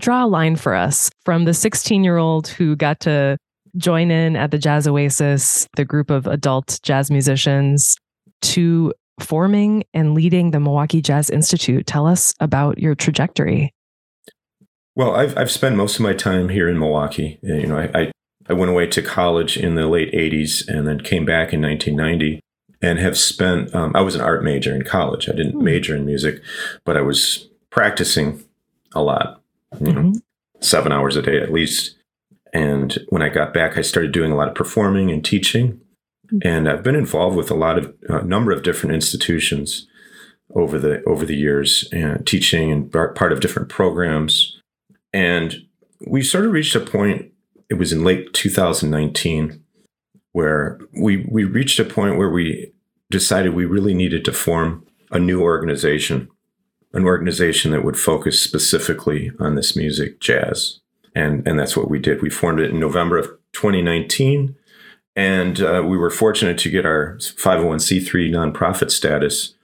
draw 0.00 0.24
a 0.24 0.26
line 0.26 0.56
for 0.56 0.74
us 0.74 1.10
from 1.24 1.44
the 1.44 1.54
16 1.54 2.04
year 2.04 2.16
old 2.16 2.48
who 2.48 2.76
got 2.76 3.00
to 3.00 3.38
join 3.76 4.10
in 4.10 4.36
at 4.36 4.50
the 4.50 4.58
Jazz 4.58 4.86
Oasis, 4.86 5.68
the 5.76 5.84
group 5.84 6.10
of 6.10 6.26
adult 6.26 6.78
jazz 6.82 7.10
musicians, 7.10 7.96
to 8.42 8.92
forming 9.20 9.84
and 9.94 10.14
leading 10.14 10.50
the 10.50 10.60
Milwaukee 10.60 11.02
Jazz 11.02 11.30
Institute. 11.30 11.86
Tell 11.86 12.06
us 12.06 12.34
about 12.40 12.78
your 12.78 12.94
trajectory. 12.94 13.72
Well, 14.96 15.14
I've 15.14 15.36
I've 15.36 15.50
spent 15.50 15.76
most 15.76 15.96
of 15.96 16.02
my 16.02 16.14
time 16.14 16.48
here 16.48 16.68
in 16.68 16.78
Milwaukee. 16.78 17.38
You 17.42 17.66
know, 17.66 17.78
I, 17.78 18.00
I, 18.00 18.12
I 18.48 18.52
went 18.52 18.70
away 18.70 18.86
to 18.88 19.02
college 19.02 19.56
in 19.56 19.74
the 19.74 19.88
late 19.88 20.12
'80s 20.12 20.66
and 20.68 20.86
then 20.86 21.00
came 21.00 21.24
back 21.24 21.52
in 21.52 21.60
1990 21.60 22.40
and 22.80 22.98
have 22.98 23.18
spent. 23.18 23.74
Um, 23.74 23.92
I 23.94 24.02
was 24.02 24.14
an 24.14 24.20
art 24.20 24.44
major 24.44 24.74
in 24.74 24.82
college. 24.82 25.28
I 25.28 25.32
didn't 25.32 25.52
hmm. 25.52 25.64
major 25.64 25.96
in 25.96 26.06
music, 26.06 26.42
but 26.84 26.96
I 26.96 27.00
was 27.00 27.48
practicing 27.70 28.44
a 28.94 29.02
lot. 29.02 29.42
You 29.80 29.86
mm-hmm. 29.86 30.10
know, 30.12 30.20
seven 30.60 30.92
hours 30.92 31.16
a 31.16 31.22
day 31.22 31.40
at 31.40 31.52
least. 31.52 31.96
And 32.52 32.96
when 33.08 33.20
I 33.20 33.28
got 33.28 33.52
back, 33.52 33.76
I 33.76 33.82
started 33.82 34.12
doing 34.12 34.30
a 34.30 34.36
lot 34.36 34.48
of 34.48 34.54
performing 34.54 35.10
and 35.10 35.24
teaching. 35.24 35.80
And 36.42 36.68
I've 36.68 36.82
been 36.82 36.94
involved 36.94 37.36
with 37.36 37.50
a 37.50 37.54
lot 37.54 37.78
of 37.78 37.94
a 38.08 38.22
number 38.22 38.52
of 38.52 38.62
different 38.62 38.94
institutions 38.94 39.86
over 40.54 40.78
the 40.78 41.02
over 41.04 41.24
the 41.24 41.36
years, 41.36 41.88
and 41.92 42.26
teaching 42.26 42.70
and 42.70 42.90
part 42.90 43.32
of 43.32 43.40
different 43.40 43.68
programs. 43.68 44.60
And 45.12 45.54
we 46.06 46.22
sort 46.22 46.44
of 46.44 46.52
reached 46.52 46.74
a 46.74 46.80
point. 46.80 47.32
It 47.70 47.74
was 47.74 47.92
in 47.92 48.04
late 48.04 48.32
2019 48.32 49.62
where 50.32 50.80
we 50.92 51.26
we 51.30 51.44
reached 51.44 51.78
a 51.78 51.84
point 51.84 52.18
where 52.18 52.30
we 52.30 52.72
decided 53.10 53.54
we 53.54 53.64
really 53.64 53.94
needed 53.94 54.24
to 54.24 54.32
form 54.32 54.84
a 55.10 55.18
new 55.18 55.40
organization, 55.40 56.28
an 56.92 57.04
organization 57.04 57.70
that 57.70 57.84
would 57.84 57.98
focus 57.98 58.40
specifically 58.40 59.30
on 59.38 59.54
this 59.54 59.76
music, 59.76 60.20
jazz. 60.20 60.80
And, 61.14 61.46
and 61.46 61.58
that's 61.58 61.76
what 61.76 61.88
we 61.88 62.00
did. 62.00 62.20
We 62.20 62.30
formed 62.30 62.60
it 62.60 62.70
in 62.70 62.80
November 62.80 63.16
of 63.16 63.26
2019. 63.52 64.56
And 65.16 65.60
uh, 65.60 65.82
we 65.86 65.96
were 65.96 66.10
fortunate 66.10 66.58
to 66.58 66.70
get 66.70 66.84
our 66.84 67.16
501c3 67.18 68.30
nonprofit 68.30 68.90
status 68.90 69.54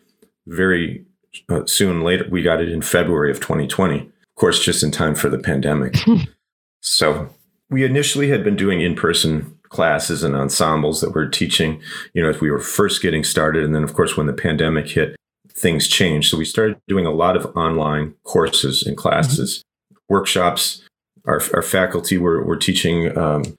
very 0.46 1.04
uh, 1.48 1.66
soon 1.66 2.02
later. 2.02 2.26
We 2.30 2.42
got 2.42 2.60
it 2.60 2.68
in 2.68 2.82
February 2.82 3.30
of 3.30 3.40
2020, 3.40 3.98
of 4.00 4.10
course, 4.36 4.64
just 4.64 4.82
in 4.82 4.90
time 4.90 5.14
for 5.14 5.28
the 5.28 5.38
pandemic. 5.38 5.96
so 6.80 7.28
we 7.68 7.84
initially 7.84 8.28
had 8.28 8.44
been 8.44 8.56
doing 8.56 8.80
in 8.80 8.94
person 8.94 9.56
classes 9.70 10.22
and 10.22 10.34
ensembles 10.34 11.00
that 11.00 11.14
we're 11.14 11.28
teaching, 11.28 11.80
you 12.12 12.22
know, 12.22 12.28
as 12.28 12.40
we 12.40 12.50
were 12.50 12.60
first 12.60 13.00
getting 13.02 13.24
started. 13.24 13.64
And 13.64 13.74
then, 13.74 13.84
of 13.84 13.94
course, 13.94 14.16
when 14.16 14.26
the 14.26 14.32
pandemic 14.32 14.88
hit, 14.88 15.16
things 15.48 15.88
changed. 15.88 16.30
So 16.30 16.36
we 16.36 16.44
started 16.44 16.80
doing 16.88 17.06
a 17.06 17.12
lot 17.12 17.36
of 17.36 17.46
online 17.56 18.14
courses 18.24 18.82
and 18.84 18.96
classes, 18.96 19.58
mm-hmm. 19.58 19.98
workshops. 20.08 20.82
Our, 21.26 21.40
our 21.54 21.62
faculty 21.62 22.18
were, 22.18 22.42
were 22.42 22.56
teaching 22.56 23.16
um, 23.16 23.58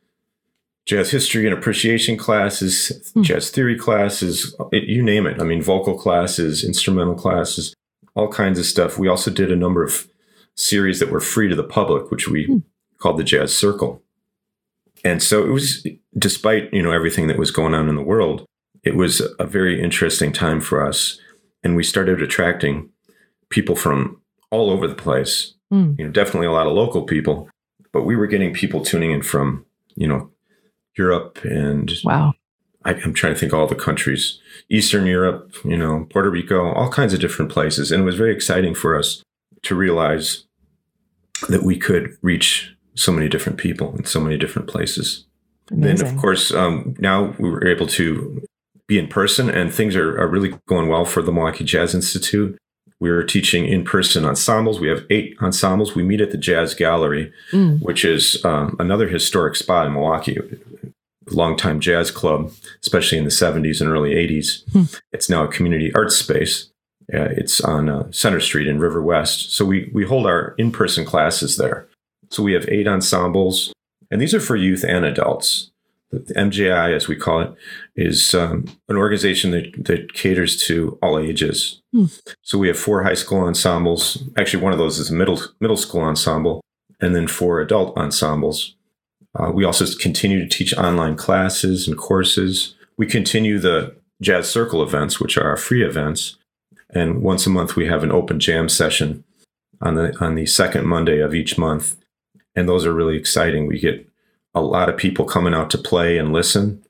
jazz 0.92 1.10
history 1.10 1.46
and 1.46 1.58
appreciation 1.58 2.18
classes, 2.18 2.92
mm. 3.16 3.24
jazz 3.24 3.50
theory 3.50 3.78
classes, 3.78 4.54
it, 4.74 4.84
you 4.90 5.02
name 5.02 5.26
it. 5.26 5.40
I 5.40 5.46
mean, 5.46 5.62
vocal 5.62 5.98
classes, 5.98 6.66
instrumental 6.66 7.16
classes, 7.16 7.74
all 8.14 8.28
kinds 8.28 8.60
of 8.60 8.66
stuff. 8.66 8.98
We 8.98 9.08
also 9.08 9.32
did 9.32 9.54
a 9.54 9.56
number 9.56 9.86
of 9.86 10.10
series 10.56 11.00
that 11.00 11.10
were 11.10 11.22
free 11.22 11.48
to 11.48 11.56
the 11.56 11.64
public, 11.64 12.12
which 12.12 12.28
we 12.28 12.46
mm. 12.46 12.64
called 12.98 13.18
the 13.18 13.24
Jazz 13.24 13.56
Circle. 13.56 14.04
And 15.06 15.24
so 15.24 15.46
it 15.46 15.48
was, 15.48 15.88
despite 16.18 16.74
you 16.74 16.84
know 16.84 16.92
everything 16.92 17.28
that 17.28 17.40
was 17.40 17.52
going 17.52 17.74
on 17.74 17.88
in 17.88 17.96
the 17.96 18.04
world, 18.04 18.46
it 18.84 18.98
was 18.98 19.22
a 19.40 19.46
very 19.46 19.82
interesting 19.82 20.34
time 20.34 20.60
for 20.60 20.86
us, 20.86 21.18
and 21.64 21.78
we 21.78 21.84
started 21.84 22.22
attracting 22.22 22.90
people 23.50 23.78
from 23.78 24.20
all 24.50 24.70
over 24.70 24.88
the 24.88 24.94
place. 24.94 25.54
Mm. 25.74 25.98
You 25.98 26.06
know, 26.06 26.12
definitely 26.12 26.48
a 26.48 26.52
lot 26.52 26.68
of 26.68 26.74
local 26.74 27.04
people, 27.04 27.50
but 27.94 28.04
we 28.04 28.18
were 28.18 28.28
getting 28.28 28.54
people 28.54 28.84
tuning 28.84 29.12
in 29.12 29.22
from 29.22 29.66
you 29.96 30.08
know 30.10 30.30
Europe 30.98 31.40
and 31.44 31.92
wow. 32.04 32.34
I, 32.84 32.94
am 32.94 33.14
trying 33.14 33.34
to 33.34 33.40
think 33.40 33.54
all 33.54 33.68
the 33.68 33.76
countries, 33.76 34.40
Eastern 34.70 35.06
Europe, 35.06 35.54
you 35.64 35.78
know, 35.78 36.08
Puerto 36.10 36.30
Rico, 36.30 36.72
all 36.74 36.90
kinds 36.90 37.14
of 37.14 37.20
different 37.20 37.52
places. 37.52 37.92
And 37.92 38.02
it 38.02 38.06
was 38.06 38.16
very 38.16 38.34
exciting 38.34 38.76
for 38.76 38.98
us 38.98 39.24
to 39.64 39.76
realize 39.76 40.46
that 41.50 41.64
we 41.64 41.78
could 41.78 42.18
reach 42.22 42.76
so 42.96 43.12
many 43.12 43.30
different 43.30 43.58
people 43.58 43.96
in 43.96 44.06
so 44.06 44.20
many 44.20 44.38
different 44.38 44.68
places. 44.68 45.26
Amazing. 45.72 46.06
Then, 46.06 46.16
of 46.16 46.22
course, 46.22 46.52
um, 46.52 46.96
now 47.00 47.34
we 47.40 47.50
were 47.50 47.66
able 47.68 47.88
to 47.88 48.44
be 48.88 49.00
in 49.00 49.08
person, 49.08 49.50
and 49.50 49.74
things 49.74 49.96
are, 49.96 50.20
are 50.20 50.28
really 50.28 50.54
going 50.66 50.90
well 50.90 51.06
for 51.06 51.22
the 51.22 51.32
Milwaukee 51.32 51.64
Jazz 51.64 51.96
Institute. 51.96 52.58
We're 53.00 53.24
teaching 53.24 53.66
in 53.66 53.84
person 53.84 54.26
ensembles. 54.26 54.80
We 54.80 54.90
have 54.90 55.06
eight 55.10 55.36
ensembles. 55.42 55.96
We 55.96 56.04
meet 56.04 56.22
at 56.22 56.32
the 56.32 56.38
Jazz 56.38 56.76
Gallery, 56.76 57.32
mm. 57.52 57.82
which 57.82 58.06
is 58.06 58.44
um, 58.46 58.76
another 58.80 59.08
historic 59.08 59.56
spot 59.56 59.88
in 59.88 59.94
Milwaukee, 59.94 60.38
longtime 61.32 61.80
jazz 61.80 62.12
club, 62.12 62.52
especially 62.82 63.18
in 63.18 63.24
the 63.24 63.30
70s 63.30 63.82
and 63.82 63.90
early 63.90 64.12
80s. 64.12 64.64
Mm. 64.72 65.02
It's 65.12 65.30
now 65.30 65.44
a 65.44 65.48
community 65.48 65.92
arts 65.94 66.16
space. 66.16 66.70
Uh, 67.14 67.30
it's 67.32 67.60
on 67.62 67.90
uh, 67.90 68.12
Center 68.12 68.40
Street 68.40 68.68
in 68.68 68.80
River 68.80 69.02
West. 69.02 69.54
So 69.54 69.66
we, 69.66 69.90
we 69.94 70.06
hold 70.06 70.26
our 70.26 70.56
in 70.58 70.72
person 70.72 71.06
classes 71.06 71.58
there. 71.58 71.88
So 72.30 72.42
we 72.42 72.54
have 72.54 72.70
eight 72.70 72.88
ensembles, 72.88 73.74
and 74.10 74.22
these 74.22 74.34
are 74.34 74.40
for 74.40 74.56
youth 74.56 74.86
and 74.86 75.04
adults 75.04 75.72
the 76.12 76.34
MJI, 76.34 76.94
as 76.94 77.08
we 77.08 77.16
call 77.16 77.42
it, 77.42 77.54
is 77.96 78.36
um, 78.36 78.66
an 78.90 78.98
organization 78.98 79.52
that, 79.52 79.86
that 79.86 80.14
caters 80.14 80.62
to 80.64 80.98
all 81.02 81.18
ages. 81.18 81.82
Hmm. 81.94 82.06
So 82.42 82.58
we 82.58 82.68
have 82.68 82.78
four 82.78 83.04
high 83.04 83.14
school 83.14 83.40
ensembles. 83.40 84.22
Actually, 84.38 84.64
one 84.64 84.74
of 84.74 84.80
those 84.80 85.00
is 85.00 85.10
a 85.10 85.14
middle 85.14 85.40
middle 85.60 85.78
school 85.78 86.02
ensemble, 86.02 86.62
and 87.00 87.16
then 87.16 87.28
four 87.28 87.62
adult 87.62 87.98
ensembles. 87.98 88.76
Uh, 89.38 89.52
we 89.52 89.64
also 89.64 89.86
continue 90.00 90.40
to 90.40 90.48
teach 90.48 90.74
online 90.78 91.16
classes 91.16 91.88
and 91.88 91.98
courses. 91.98 92.76
We 92.98 93.08
continue 93.08 93.60
the 93.60 93.96
Jazz 94.22 94.50
Circle 94.50 94.84
events, 94.84 95.20
which 95.20 95.38
are 95.38 95.48
our 95.48 95.58
free 95.58 95.84
events, 95.84 96.38
and 96.90 97.22
once 97.22 97.48
a 97.48 97.50
month 97.50 97.76
we 97.76 97.88
have 97.88 98.04
an 98.04 98.12
open 98.12 98.40
jam 98.40 98.70
session 98.70 99.24
on 99.82 99.96
the 99.96 100.16
on 100.20 100.36
the 100.36 100.46
second 100.46 100.86
Monday 100.86 101.20
of 101.20 101.34
each 101.34 101.58
month, 101.58 101.96
and 102.56 102.68
those 102.68 102.86
are 102.86 102.94
really 102.94 103.18
exciting. 103.18 103.68
We 103.68 103.80
get 103.80 104.08
a 104.54 104.62
lot 104.62 104.90
of 104.90 104.98
people 104.98 105.26
coming 105.26 105.54
out 105.54 105.70
to 105.72 105.78
play 105.78 106.18
and 106.18 106.34
listen. 106.34 106.84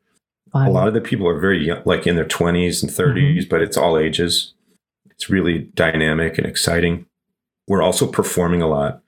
Fun. 0.52 0.68
A 0.68 0.72
lot 0.72 0.88
of 0.88 0.94
the 0.94 1.02
people 1.02 1.28
are 1.28 1.40
very 1.40 1.66
young, 1.66 1.82
like 1.86 2.06
in 2.06 2.16
their 2.16 2.26
20s 2.26 2.82
and 2.82 2.92
30s, 2.92 3.16
mm-hmm. 3.16 3.50
but 3.50 3.62
it's 3.62 3.78
all 3.78 3.98
ages. 3.98 4.54
It's 5.10 5.30
really 5.30 5.70
dynamic 5.76 6.38
and 6.38 6.48
exciting. 6.48 7.06
We're 7.68 7.84
also 7.84 8.08
performing 8.08 8.62
a 8.62 8.68
lot. 8.68 9.02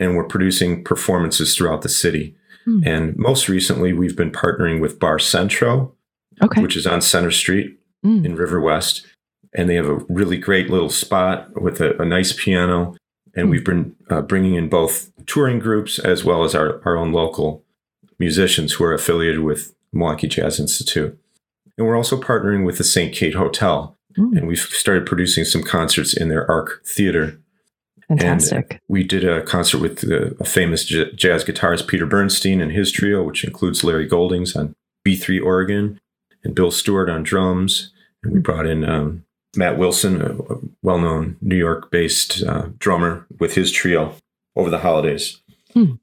and 0.00 0.16
we're 0.16 0.24
producing 0.24 0.82
performances 0.84 1.54
throughout 1.54 1.82
the 1.82 1.88
city. 1.88 2.34
Hmm. 2.68 2.80
And 2.84 3.16
most 3.16 3.48
recently, 3.48 3.94
we've 3.94 4.16
been 4.16 4.30
partnering 4.30 4.80
with 4.80 4.98
Bar 4.98 5.18
Centro, 5.18 5.94
okay. 6.42 6.60
which 6.60 6.76
is 6.76 6.86
on 6.86 7.00
Center 7.00 7.30
Street 7.30 7.78
mm. 8.04 8.24
in 8.26 8.36
River 8.36 8.60
West. 8.60 9.06
And 9.54 9.70
they 9.70 9.74
have 9.76 9.88
a 9.88 10.04
really 10.10 10.36
great 10.36 10.68
little 10.68 10.90
spot 10.90 11.62
with 11.62 11.80
a, 11.80 12.00
a 12.00 12.04
nice 12.04 12.34
piano. 12.34 12.94
And 13.34 13.46
mm. 13.46 13.50
we've 13.50 13.64
been 13.64 13.96
uh, 14.10 14.20
bringing 14.20 14.54
in 14.54 14.68
both 14.68 15.10
touring 15.24 15.58
groups 15.58 15.98
as 15.98 16.24
well 16.24 16.44
as 16.44 16.54
our, 16.54 16.82
our 16.84 16.96
own 16.98 17.12
local 17.12 17.64
musicians 18.18 18.74
who 18.74 18.84
are 18.84 18.92
affiliated 18.92 19.40
with 19.40 19.74
Milwaukee 19.92 20.28
Jazz 20.28 20.60
Institute. 20.60 21.18
And 21.78 21.86
we're 21.86 21.96
also 21.96 22.20
partnering 22.20 22.66
with 22.66 22.76
the 22.76 22.84
St. 22.84 23.14
Kate 23.14 23.34
Hotel. 23.34 23.96
And 24.16 24.48
we've 24.48 24.58
started 24.58 25.06
producing 25.06 25.44
some 25.44 25.62
concerts 25.62 26.12
in 26.12 26.28
their 26.28 26.50
Arc 26.50 26.84
Theater 26.84 27.40
Fantastic. 28.08 28.72
And 28.72 28.80
we 28.88 29.04
did 29.04 29.24
a 29.24 29.42
concert 29.42 29.78
with 29.78 30.00
the, 30.00 30.34
a 30.40 30.44
famous 30.44 30.84
j- 30.84 31.12
jazz 31.12 31.44
guitarist 31.44 31.86
Peter 31.86 32.06
Bernstein 32.06 32.60
and 32.60 32.72
his 32.72 32.90
trio, 32.90 33.22
which 33.22 33.44
includes 33.44 33.84
Larry 33.84 34.06
Goldings 34.06 34.56
on 34.56 34.74
B3 35.06 35.44
organ 35.44 36.00
and 36.42 36.54
Bill 36.54 36.70
Stewart 36.70 37.10
on 37.10 37.22
drums. 37.22 37.92
And 38.22 38.32
we 38.32 38.40
brought 38.40 38.66
in 38.66 38.88
um, 38.88 39.24
Matt 39.56 39.76
Wilson, 39.76 40.22
a, 40.22 40.30
a 40.30 40.58
well 40.82 40.98
known 40.98 41.36
New 41.42 41.56
York 41.56 41.90
based 41.90 42.42
uh, 42.42 42.68
drummer, 42.78 43.26
with 43.38 43.54
his 43.54 43.70
trio 43.70 44.14
over 44.56 44.70
the 44.70 44.78
holidays. 44.78 45.40
Hmm. 45.74 45.94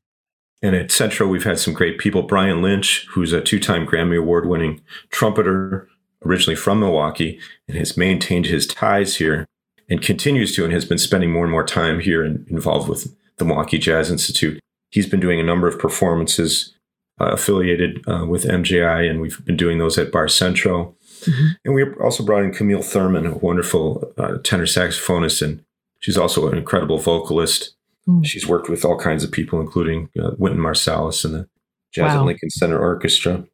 And 0.61 0.75
at 0.75 0.91
Centro, 0.91 1.27
we've 1.27 1.43
had 1.43 1.59
some 1.59 1.73
great 1.73 1.97
people. 1.97 2.23
Brian 2.23 2.61
Lynch, 2.61 3.07
who's 3.11 3.33
a 3.33 3.41
two 3.41 3.59
time 3.59 3.85
Grammy 3.85 4.17
Award 4.17 4.47
winning 4.47 4.81
trumpeter, 5.09 5.87
originally 6.23 6.55
from 6.55 6.79
Milwaukee, 6.79 7.39
and 7.67 7.77
has 7.77 7.97
maintained 7.97 8.45
his 8.45 8.67
ties 8.67 9.17
here 9.17 9.47
and 9.89 10.01
continues 10.01 10.55
to 10.55 10.63
and 10.63 10.73
has 10.73 10.85
been 10.85 10.97
spending 10.97 11.31
more 11.31 11.43
and 11.43 11.51
more 11.51 11.65
time 11.65 11.99
here 11.99 12.23
and 12.23 12.47
involved 12.47 12.89
with 12.89 13.15
the 13.37 13.45
Milwaukee 13.45 13.77
Jazz 13.77 14.09
Institute. 14.09 14.59
He's 14.89 15.07
been 15.07 15.19
doing 15.19 15.39
a 15.39 15.43
number 15.43 15.67
of 15.67 15.77
performances 15.77 16.73
uh, 17.19 17.31
affiliated 17.31 18.03
uh, 18.07 18.25
with 18.25 18.43
MJI, 18.43 19.09
and 19.09 19.21
we've 19.21 19.43
been 19.45 19.57
doing 19.57 19.77
those 19.77 19.97
at 19.97 20.11
Bar 20.11 20.27
Centro. 20.27 20.95
Mm-hmm. 21.21 21.47
And 21.63 21.73
we 21.73 21.83
also 22.01 22.23
brought 22.23 22.43
in 22.43 22.53
Camille 22.53 22.81
Thurman, 22.81 23.25
a 23.25 23.37
wonderful 23.37 24.11
uh, 24.17 24.37
tenor 24.43 24.65
saxophonist, 24.65 25.41
and 25.41 25.63
she's 25.99 26.17
also 26.17 26.47
an 26.49 26.57
incredible 26.57 26.97
vocalist. 26.97 27.75
Mm. 28.07 28.25
She's 28.25 28.47
worked 28.47 28.69
with 28.69 28.85
all 28.85 28.99
kinds 28.99 29.23
of 29.23 29.31
people, 29.31 29.59
including 29.59 30.09
uh, 30.21 30.31
Wynton 30.37 30.61
Marsalis 30.61 31.25
and 31.25 31.33
the 31.33 31.49
Jazz 31.91 32.13
wow. 32.13 32.21
at 32.21 32.25
Lincoln 32.25 32.49
Center 32.49 32.77
Orchestra. 32.77 33.45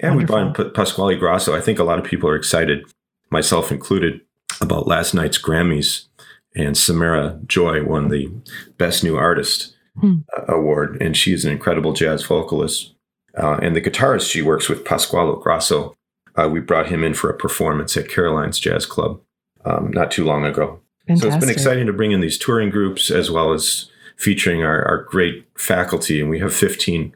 And 0.00 0.16
Wonderful. 0.16 0.16
we 0.16 0.24
brought 0.52 0.60
in 0.60 0.72
Pasquale 0.72 1.16
Grasso. 1.16 1.56
I 1.56 1.60
think 1.60 1.78
a 1.78 1.84
lot 1.84 1.98
of 1.98 2.04
people 2.04 2.28
are 2.28 2.36
excited, 2.36 2.84
myself 3.30 3.70
included, 3.72 4.20
about 4.60 4.86
last 4.86 5.14
night's 5.14 5.40
Grammys, 5.40 6.06
and 6.54 6.76
Samara 6.76 7.40
Joy 7.46 7.84
won 7.84 8.08
the 8.08 8.32
Best 8.78 9.02
New 9.04 9.16
Artist 9.16 9.74
hmm. 9.98 10.18
Uh, 10.36 10.54
award, 10.54 11.00
and 11.00 11.16
she's 11.16 11.44
an 11.44 11.52
incredible 11.52 11.92
jazz 11.92 12.22
vocalist. 12.24 12.94
Uh, 13.36 13.58
and 13.60 13.74
the 13.74 13.80
guitarist 13.80 14.30
she 14.30 14.42
works 14.42 14.68
with, 14.68 14.84
Pasquale 14.84 15.40
Grasso, 15.42 15.96
uh, 16.36 16.48
we 16.48 16.60
brought 16.60 16.88
him 16.88 17.02
in 17.02 17.14
for 17.14 17.30
a 17.30 17.36
performance 17.36 17.96
at 17.96 18.08
Caroline's 18.08 18.58
Jazz 18.58 18.86
Club 18.86 19.20
um, 19.64 19.90
not 19.92 20.10
too 20.10 20.24
long 20.24 20.44
ago. 20.44 20.80
Fantastic. 21.06 21.30
So 21.30 21.36
it's 21.36 21.44
been 21.44 21.52
exciting 21.52 21.86
to 21.86 21.92
bring 21.92 22.12
in 22.12 22.20
these 22.20 22.38
touring 22.38 22.70
groups 22.70 23.10
as 23.10 23.30
well 23.30 23.52
as 23.52 23.90
featuring 24.16 24.62
our, 24.62 24.84
our 24.84 25.02
great 25.02 25.46
faculty, 25.58 26.20
and 26.20 26.30
we 26.30 26.38
have 26.38 26.54
15 26.54 27.14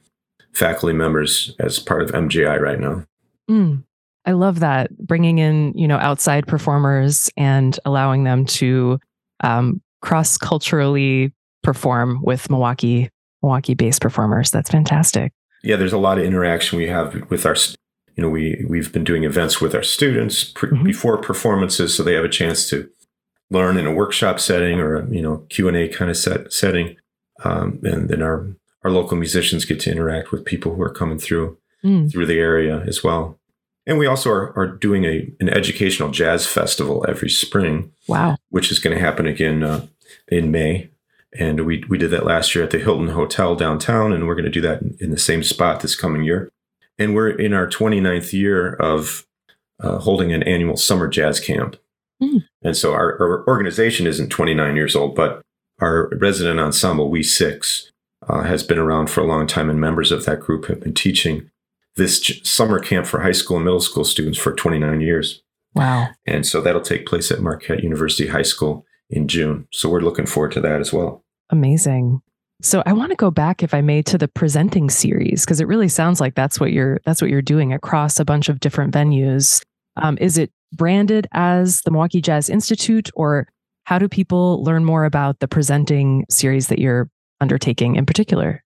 faculty 0.53 0.95
members 0.95 1.55
as 1.59 1.79
part 1.79 2.03
of 2.03 2.11
MJI 2.11 2.61
right 2.61 2.81
now. 2.81 3.05
Mm. 3.49 3.85
I 4.29 4.33
love 4.33 4.61
that 4.61 4.95
bringing 4.99 5.39
in, 5.39 5.73
you 5.75 5.89
know, 5.89 5.97
outside 5.97 6.47
performers 6.47 7.31
and 7.39 7.81
allowing 7.87 8.25
them 8.25 8.45
to 8.45 8.99
um, 9.41 9.81
cross 10.03 10.37
culturally 10.37 11.33
perform 11.63 12.21
with 12.23 12.51
Milwaukee 12.51 13.09
Milwaukee 13.43 13.73
based 13.73 14.03
performers. 14.03 14.51
That's 14.51 14.69
fantastic. 14.69 15.33
Yeah, 15.65 15.77
there's 15.77 15.95
a 15.95 15.99
lot 15.99 16.19
of 16.19 16.25
interaction 16.25 16.77
we 16.77 16.89
have 16.89 17.31
with 17.31 17.47
our 17.47 17.57
you 18.17 18.23
know, 18.23 18.29
we 18.29 18.67
we've 18.69 18.93
been 18.93 19.05
doing 19.05 19.25
events 19.25 19.63
with 19.63 19.75
our 19.75 19.83
students 19.83 20.45
pre- 20.45 20.71
mm-hmm. 20.71 20.85
before 20.85 21.17
performances 21.17 21.97
so 21.97 22.03
they 22.03 22.15
have 22.15 22.25
a 22.25 22.29
chance 22.29 22.69
to 22.69 22.91
learn 23.51 23.79
in 23.79 23.87
a 23.87 23.95
workshop 23.95 24.41
setting 24.41 24.79
or 24.79 24.97
a, 24.97 25.09
you 25.09 25.23
know, 25.23 25.47
Q&A 25.49 25.89
kind 25.89 26.11
of 26.11 26.19
set 26.19 26.53
setting. 26.53 26.97
Um, 27.45 27.81
and 27.83 28.11
then 28.11 28.21
our 28.21 28.47
our 28.85 28.91
local 28.91 29.17
musicians 29.17 29.65
get 29.65 29.81
to 29.81 29.91
interact 29.91 30.33
with 30.33 30.45
people 30.45 30.75
who 30.75 30.83
are 30.83 30.93
coming 30.93 31.19
through 31.19 31.57
mm. 31.83 32.13
through 32.13 32.27
the 32.27 32.39
area 32.39 32.83
as 32.87 33.03
well. 33.03 33.38
And 33.89 33.99
we 33.99 34.07
also 34.07 34.31
are, 34.31 34.57
are 34.57 34.67
doing 34.67 35.05
a, 35.07 35.27
an 35.41 35.49
educational 35.49 36.11
jazz 36.11 36.47
festival 36.47 37.07
every 37.09 37.31
spring. 37.31 37.91
Wow. 38.07 38.37
Which 38.51 38.71
is 38.71 38.79
going 38.79 38.95
to 38.95 39.03
happen 39.03 39.27
again 39.27 39.63
uh, 39.63 39.87
in 40.29 40.51
May. 40.51 40.91
And 41.39 41.65
we, 41.65 41.85
we 41.89 41.97
did 41.97 42.11
that 42.11 42.27
last 42.27 42.55
year 42.55 42.63
at 42.65 42.71
the 42.71 42.79
Hilton 42.79 43.09
Hotel 43.09 43.57
downtown, 43.57 44.13
and 44.13 44.27
we're 44.27 44.35
going 44.35 44.45
to 44.45 44.51
do 44.51 44.61
that 44.61 44.83
in, 44.83 44.97
in 45.01 45.11
the 45.11 45.19
same 45.19 45.43
spot 45.43 45.81
this 45.81 45.97
coming 45.97 46.23
year. 46.23 46.51
And 46.99 47.15
we're 47.15 47.31
in 47.31 47.55
our 47.55 47.67
29th 47.67 48.33
year 48.33 48.75
of 48.75 49.27
uh, 49.81 49.99
holding 49.99 50.33
an 50.33 50.43
annual 50.43 50.77
summer 50.77 51.09
jazz 51.09 51.41
camp. 51.41 51.77
Mm. 52.23 52.45
And 52.63 52.77
so 52.77 52.93
our, 52.93 53.19
our, 53.21 53.47
organization 53.47 54.07
isn't 54.07 54.29
29 54.29 54.77
years 54.77 54.97
old, 54.97 55.15
but 55.15 55.41
our 55.81 56.09
resident 56.17 56.61
ensemble, 56.61 57.11
We 57.11 57.23
Six, 57.23 57.91
uh, 58.27 58.43
has 58.43 58.63
been 58.63 58.79
around 58.79 59.09
for 59.09 59.21
a 59.21 59.27
long 59.27 59.47
time, 59.47 59.71
and 59.71 59.81
members 59.81 60.11
of 60.11 60.25
that 60.25 60.41
group 60.41 60.67
have 60.67 60.81
been 60.81 60.95
teaching 60.95 61.51
this 61.99 62.41
summer 62.45 62.79
camp 62.79 63.07
for 63.07 63.21
high 63.21 63.33
school 63.33 63.57
and 63.57 63.65
middle 63.65 63.81
school 63.81 64.05
students 64.05 64.39
for 64.39 64.55
29 64.55 65.01
years. 65.01 65.43
Wow. 65.75 66.09
And 66.27 66.47
so 66.47 66.61
that'll 66.61 66.81
take 66.81 67.07
place 67.07 67.31
at 67.31 67.41
Marquette 67.41 67.83
University 67.83 68.29
High 68.29 68.43
School 68.43 68.87
in 69.11 69.29
June. 69.29 69.69
So 69.73 69.89
we're 69.89 70.01
looking 70.01 70.27
forward 70.27 70.53
to 70.53 70.61
that 70.63 70.81
as 70.81 70.93
well. 70.93 71.25
Amazing. 71.51 72.23
So 72.61 72.83
I 72.87 72.93
want 72.93 73.11
to 73.11 73.17
go 73.17 73.31
back 73.31 73.63
if 73.63 73.73
I 73.73 73.81
may 73.81 74.03
to 74.03 74.19
the 74.19 74.27
presenting 74.27 74.91
series 74.91 75.45
because 75.45 75.61
it 75.61 75.69
really 75.69 75.89
sounds 75.89 76.21
like 76.21 76.35
that's 76.35 76.59
what 76.59 76.73
you're 76.73 76.99
that's 77.05 77.23
what 77.23 77.31
you're 77.31 77.41
doing 77.41 77.73
across 77.73 78.19
a 78.19 78.25
bunch 78.25 78.49
of 78.49 78.59
different 78.59 78.93
venues. 78.93 79.63
Um, 79.97 80.19
is 80.21 80.39
it 80.39 80.51
branded 80.73 81.29
as 81.33 81.83
the 81.83 81.91
Milwaukee 81.91 82.21
Jazz 82.21 82.51
Institute 82.51 83.11
or 83.15 83.47
how 83.85 83.99
do 83.99 84.09
people 84.09 84.63
learn 84.65 84.85
more 84.85 85.05
about 85.05 85.39
the 85.39 85.49
presenting 85.49 86.27
series 86.29 86.67
that 86.69 86.79
you're 86.79 87.09
undertaking 87.41 87.97
in 87.97 88.05
particular? 88.07 88.65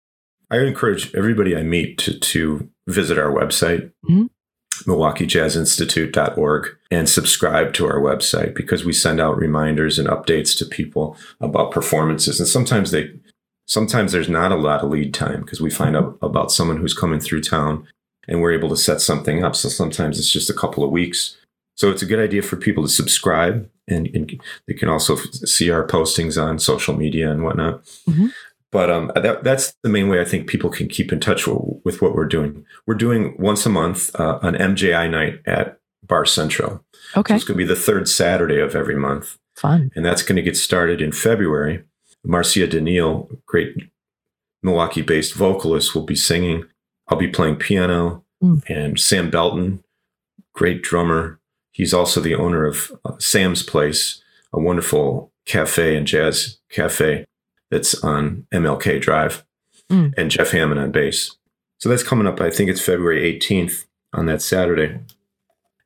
I 0.51 0.59
encourage 0.59 1.13
everybody 1.13 1.55
I 1.55 1.63
meet 1.63 1.97
to, 1.99 2.17
to 2.19 2.69
visit 2.89 3.17
our 3.17 3.31
website, 3.31 3.91
mm-hmm. 4.09 4.25
milwaukeejazzinstitute.org, 4.89 6.67
and 6.91 7.09
subscribe 7.09 7.73
to 7.73 7.85
our 7.85 7.99
website 7.99 8.55
because 8.55 8.85
we 8.85 8.93
send 8.93 9.19
out 9.19 9.37
reminders 9.37 9.99
and 9.99 10.07
updates 10.07 10.57
to 10.57 10.65
people 10.65 11.17
about 11.39 11.71
performances. 11.71 12.39
And 12.39 12.47
sometimes 12.47 12.91
they, 12.91 13.11
sometimes 13.67 14.11
there's 14.11 14.29
not 14.29 14.51
a 14.51 14.55
lot 14.57 14.83
of 14.83 14.89
lead 14.89 15.13
time 15.13 15.41
because 15.41 15.61
we 15.61 15.69
find 15.69 15.95
out 15.95 16.17
about 16.21 16.51
someone 16.51 16.77
who's 16.77 16.93
coming 16.93 17.19
through 17.19 17.41
town 17.41 17.87
and 18.27 18.41
we're 18.41 18.53
able 18.53 18.69
to 18.69 18.77
set 18.77 19.01
something 19.01 19.43
up. 19.43 19.55
So 19.55 19.69
sometimes 19.69 20.19
it's 20.19 20.31
just 20.31 20.49
a 20.49 20.53
couple 20.53 20.83
of 20.83 20.91
weeks. 20.91 21.37
So 21.75 21.89
it's 21.89 22.01
a 22.01 22.05
good 22.05 22.19
idea 22.19 22.41
for 22.41 22.57
people 22.57 22.83
to 22.83 22.89
subscribe 22.89 23.69
and, 23.87 24.07
and 24.13 24.41
they 24.67 24.73
can 24.73 24.89
also 24.89 25.15
see 25.15 25.71
our 25.71 25.87
postings 25.87 26.41
on 26.41 26.59
social 26.59 26.95
media 26.95 27.31
and 27.31 27.43
whatnot. 27.43 27.83
Mm-hmm. 28.07 28.27
But 28.71 28.91
um, 28.91 29.11
that, 29.15 29.43
that's 29.43 29.73
the 29.83 29.89
main 29.89 30.09
way 30.09 30.21
I 30.21 30.25
think 30.25 30.47
people 30.47 30.69
can 30.69 30.87
keep 30.87 31.11
in 31.11 31.19
touch 31.19 31.47
with, 31.47 31.81
with 31.83 32.01
what 32.01 32.13
we're 32.13 32.27
doing. 32.27 32.65
We're 32.85 32.95
doing 32.95 33.35
once 33.39 33.65
a 33.65 33.69
month 33.69 34.17
uh, 34.19 34.39
an 34.43 34.55
MJI 34.55 35.09
night 35.09 35.39
at 35.45 35.79
Bar 36.03 36.25
Centro. 36.25 36.83
Okay. 37.17 37.33
So 37.33 37.35
it's 37.35 37.43
going 37.45 37.57
to 37.57 37.63
be 37.63 37.67
the 37.67 37.75
third 37.75 38.07
Saturday 38.07 38.59
of 38.59 38.75
every 38.75 38.95
month. 38.95 39.37
Fun. 39.55 39.91
And 39.95 40.05
that's 40.05 40.21
going 40.21 40.35
to 40.35 40.41
get 40.41 40.55
started 40.55 41.01
in 41.01 41.11
February. 41.11 41.83
Marcia 42.23 42.67
Daniil, 42.67 43.29
great 43.45 43.75
Milwaukee 44.61 45.01
based 45.01 45.33
vocalist, 45.33 45.95
will 45.95 46.03
be 46.03 46.15
singing. 46.15 46.65
I'll 47.07 47.17
be 47.17 47.27
playing 47.27 47.55
piano. 47.55 48.23
Mm. 48.43 48.63
And 48.69 48.99
Sam 48.99 49.29
Belton, 49.29 49.83
great 50.53 50.83
drummer. 50.83 51.39
He's 51.71 51.93
also 51.93 52.21
the 52.21 52.35
owner 52.35 52.65
of 52.65 52.91
uh, 53.03 53.17
Sam's 53.19 53.63
Place, 53.63 54.23
a 54.53 54.59
wonderful 54.59 55.31
cafe 55.45 55.95
and 55.95 56.05
jazz 56.05 56.59
cafe 56.69 57.25
that's 57.71 58.03
on 58.03 58.45
MLK 58.53 59.01
Drive, 59.01 59.45
mm. 59.89 60.13
and 60.17 60.31
Jeff 60.31 60.51
Hamann 60.51 60.77
on 60.77 60.91
bass. 60.91 61.35
So 61.79 61.89
that's 61.89 62.03
coming 62.03 62.27
up. 62.27 62.41
I 62.41 62.49
think 62.49 62.69
it's 62.69 62.81
February 62.81 63.39
18th 63.39 63.85
on 64.13 64.25
that 64.25 64.41
Saturday. 64.41 64.99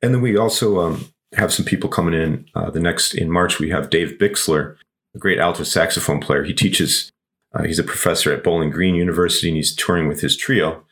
And 0.02 0.12
then 0.12 0.20
we 0.20 0.36
also 0.36 0.80
um, 0.80 1.06
have 1.34 1.52
some 1.52 1.64
people 1.64 1.88
coming 1.88 2.14
in. 2.14 2.46
Uh, 2.54 2.70
the 2.70 2.80
next 2.80 3.14
in 3.14 3.30
March, 3.30 3.58
we 3.58 3.70
have 3.70 3.90
Dave 3.90 4.18
Bixler, 4.20 4.76
a 5.14 5.18
great 5.18 5.38
alto 5.38 5.62
saxophone 5.62 6.20
player. 6.20 6.42
He 6.42 6.52
teaches, 6.52 7.12
uh, 7.54 7.62
he's 7.62 7.78
a 7.78 7.84
professor 7.84 8.32
at 8.32 8.42
Bowling 8.42 8.70
Green 8.70 8.94
University 8.94 9.48
and 9.48 9.56
he's 9.56 9.74
touring 9.74 10.08
with 10.08 10.20
his 10.20 10.36
trio. 10.36 10.84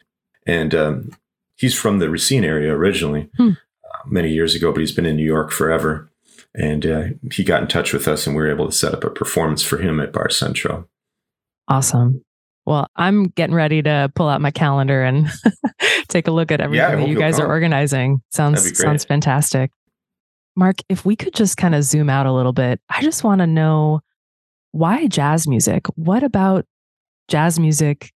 And 0.46 0.74
um, 0.74 1.16
he's 1.56 1.78
from 1.78 1.98
the 1.98 2.10
Racine 2.10 2.44
area 2.44 2.72
originally, 2.72 3.28
hmm. 3.36 3.50
uh, 3.50 3.98
many 4.06 4.30
years 4.30 4.54
ago, 4.54 4.72
but 4.72 4.80
he's 4.80 4.92
been 4.92 5.06
in 5.06 5.16
New 5.16 5.24
York 5.24 5.50
forever. 5.50 6.10
And 6.54 6.84
uh, 6.84 7.04
he 7.32 7.44
got 7.44 7.62
in 7.62 7.68
touch 7.68 7.92
with 7.92 8.06
us 8.06 8.26
and 8.26 8.36
we 8.36 8.42
were 8.42 8.50
able 8.50 8.66
to 8.66 8.72
set 8.72 8.92
up 8.92 9.04
a 9.04 9.10
performance 9.10 9.62
for 9.62 9.78
him 9.78 10.00
at 10.00 10.12
Bar 10.12 10.30
Centro. 10.30 10.86
Awesome. 11.68 12.22
Well, 12.66 12.88
I'm 12.94 13.28
getting 13.28 13.54
ready 13.54 13.82
to 13.82 14.12
pull 14.14 14.28
out 14.28 14.40
my 14.40 14.50
calendar 14.50 15.02
and 15.02 15.28
take 16.08 16.28
a 16.28 16.30
look 16.30 16.52
at 16.52 16.60
everything 16.60 16.90
yeah, 16.90 16.96
that 16.96 17.08
you 17.08 17.18
guys 17.18 17.40
are 17.40 17.46
organizing. 17.46 18.22
Sounds 18.30 18.78
sounds 18.78 19.04
fantastic. 19.04 19.72
Mark, 20.54 20.76
if 20.88 21.04
we 21.04 21.16
could 21.16 21.34
just 21.34 21.56
kind 21.56 21.74
of 21.74 21.82
zoom 21.82 22.10
out 22.10 22.26
a 22.26 22.32
little 22.32 22.52
bit, 22.52 22.80
I 22.88 23.02
just 23.02 23.24
want 23.24 23.40
to 23.40 23.46
know 23.46 24.00
why 24.72 25.06
jazz 25.06 25.48
music? 25.48 25.86
What 25.96 26.22
about 26.22 26.66
jazz 27.28 27.58
music 27.58 28.12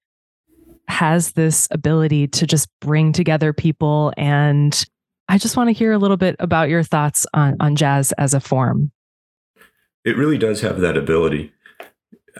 has 0.88 1.32
this 1.32 1.66
ability 1.70 2.28
to 2.28 2.46
just 2.46 2.68
bring 2.80 3.12
together 3.12 3.52
people 3.52 4.12
and 4.16 4.84
I 5.28 5.38
just 5.38 5.56
want 5.56 5.68
to 5.68 5.72
hear 5.72 5.92
a 5.92 5.98
little 5.98 6.16
bit 6.16 6.36
about 6.38 6.68
your 6.68 6.82
thoughts 6.82 7.26
on, 7.34 7.56
on 7.60 7.76
jazz 7.76 8.12
as 8.12 8.34
a 8.34 8.40
form. 8.40 8.92
It 10.04 10.16
really 10.16 10.38
does 10.38 10.60
have 10.60 10.80
that 10.80 10.96
ability. 10.96 11.52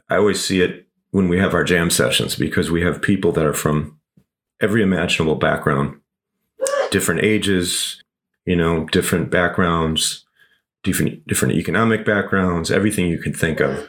I 0.09 0.17
always 0.17 0.45
see 0.45 0.61
it 0.61 0.87
when 1.11 1.29
we 1.29 1.39
have 1.39 1.55
our 1.55 1.65
jam 1.65 1.91
sessions 1.91 2.37
because 2.37 2.71
we 2.71 2.83
have 2.83 3.03
people 3.03 3.33
that 3.33 3.45
are 3.45 3.55
from 3.55 3.99
every 4.61 4.83
imaginable 4.83 5.35
background, 5.35 6.01
different 6.91 7.25
ages, 7.25 8.03
you 8.45 8.55
know, 8.55 8.85
different 8.87 9.31
backgrounds, 9.31 10.25
different 10.85 11.27
different 11.27 11.55
economic 11.55 12.05
backgrounds, 12.05 12.71
everything 12.71 13.09
you 13.09 13.19
can 13.19 13.33
think 13.33 13.61
of. 13.61 13.89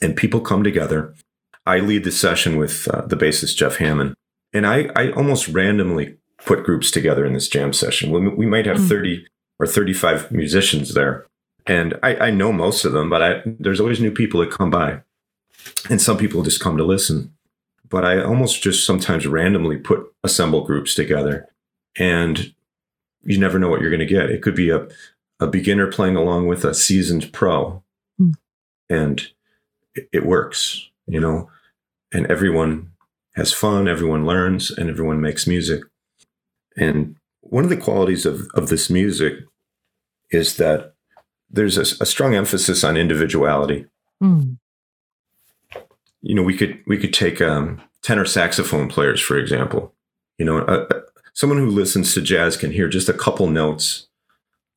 And 0.00 0.16
people 0.16 0.40
come 0.40 0.62
together. 0.62 1.14
I 1.66 1.80
lead 1.80 2.04
the 2.04 2.12
session 2.12 2.56
with 2.56 2.86
uh, 2.88 3.06
the 3.06 3.16
bassist 3.16 3.56
Jeff 3.56 3.76
Hamann, 3.76 4.14
and 4.52 4.66
I, 4.66 4.90
I 4.94 5.10
almost 5.10 5.48
randomly 5.48 6.16
put 6.44 6.64
groups 6.64 6.90
together 6.90 7.24
in 7.24 7.32
this 7.32 7.48
jam 7.48 7.72
session. 7.72 8.10
We, 8.10 8.28
we 8.28 8.46
might 8.46 8.66
have 8.66 8.78
mm. 8.78 8.88
30 8.88 9.26
or 9.58 9.66
35 9.66 10.32
musicians 10.32 10.94
there. 10.94 11.26
And 11.66 11.98
I, 12.02 12.16
I 12.16 12.30
know 12.30 12.52
most 12.52 12.84
of 12.84 12.92
them, 12.92 13.10
but 13.10 13.22
I, 13.22 13.42
there's 13.44 13.80
always 13.80 14.00
new 14.00 14.10
people 14.10 14.40
that 14.40 14.50
come 14.50 14.70
by. 14.70 15.02
And 15.90 16.00
some 16.00 16.16
people 16.16 16.42
just 16.42 16.60
come 16.60 16.76
to 16.78 16.84
listen. 16.84 17.34
But 17.88 18.04
I 18.04 18.22
almost 18.22 18.62
just 18.62 18.86
sometimes 18.86 19.26
randomly 19.26 19.76
put 19.76 20.12
assemble 20.24 20.64
groups 20.64 20.94
together. 20.94 21.48
And 21.98 22.54
you 23.22 23.38
never 23.38 23.58
know 23.58 23.68
what 23.68 23.80
you're 23.80 23.90
going 23.90 24.00
to 24.00 24.06
get. 24.06 24.30
It 24.30 24.42
could 24.42 24.54
be 24.54 24.70
a, 24.70 24.88
a 25.38 25.46
beginner 25.46 25.90
playing 25.90 26.16
along 26.16 26.46
with 26.46 26.64
a 26.64 26.72
seasoned 26.72 27.32
pro. 27.32 27.82
Mm. 28.20 28.34
And 28.88 29.28
it, 29.94 30.08
it 30.12 30.26
works, 30.26 30.88
you 31.06 31.20
know, 31.20 31.50
and 32.12 32.26
everyone 32.26 32.92
has 33.34 33.52
fun, 33.52 33.88
everyone 33.88 34.26
learns, 34.26 34.70
and 34.70 34.90
everyone 34.90 35.20
makes 35.20 35.46
music. 35.46 35.82
And 36.76 37.16
one 37.40 37.64
of 37.64 37.70
the 37.70 37.76
qualities 37.76 38.26
of, 38.26 38.48
of 38.54 38.68
this 38.68 38.90
music 38.90 39.34
is 40.30 40.56
that 40.56 40.94
there's 41.50 41.76
a, 41.76 42.02
a 42.02 42.06
strong 42.06 42.34
emphasis 42.34 42.84
on 42.84 42.96
individuality. 42.96 43.86
Mm. 44.22 44.58
You 46.22 46.34
know, 46.34 46.42
we 46.42 46.56
could 46.56 46.78
we 46.86 46.98
could 46.98 47.14
take 47.14 47.40
um, 47.40 47.80
tenor 48.02 48.26
saxophone 48.26 48.88
players, 48.88 49.20
for 49.20 49.38
example. 49.38 49.94
You 50.38 50.44
know, 50.44 50.58
a, 50.58 50.82
a, 50.82 51.02
someone 51.32 51.58
who 51.58 51.70
listens 51.70 52.14
to 52.14 52.20
jazz 52.20 52.56
can 52.56 52.70
hear 52.70 52.88
just 52.88 53.08
a 53.08 53.14
couple 53.14 53.46
notes 53.48 54.08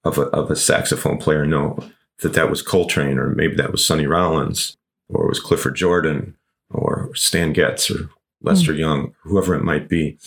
of 0.04 0.18
a, 0.18 0.24
of 0.28 0.50
a 0.50 0.56
saxophone 0.56 1.18
player 1.18 1.46
know 1.46 1.78
that 2.22 2.34
that 2.34 2.50
was 2.50 2.62
Coltrane, 2.62 3.18
or 3.18 3.30
maybe 3.30 3.56
that 3.56 3.72
was 3.72 3.86
Sonny 3.86 4.08
Rollins, 4.08 4.78
or 5.10 5.26
it 5.26 5.30
was 5.30 5.40
Clifford 5.40 5.76
Jordan, 5.76 6.36
or 6.70 7.14
Stan 7.14 7.54
Getz, 7.54 7.92
or 7.92 8.10
Lester 8.44 8.74
mm. 8.74 8.80
Young, 8.80 9.16
whoever 9.24 9.56
it 9.56 9.64
might 9.64 9.90
be. 9.90 10.18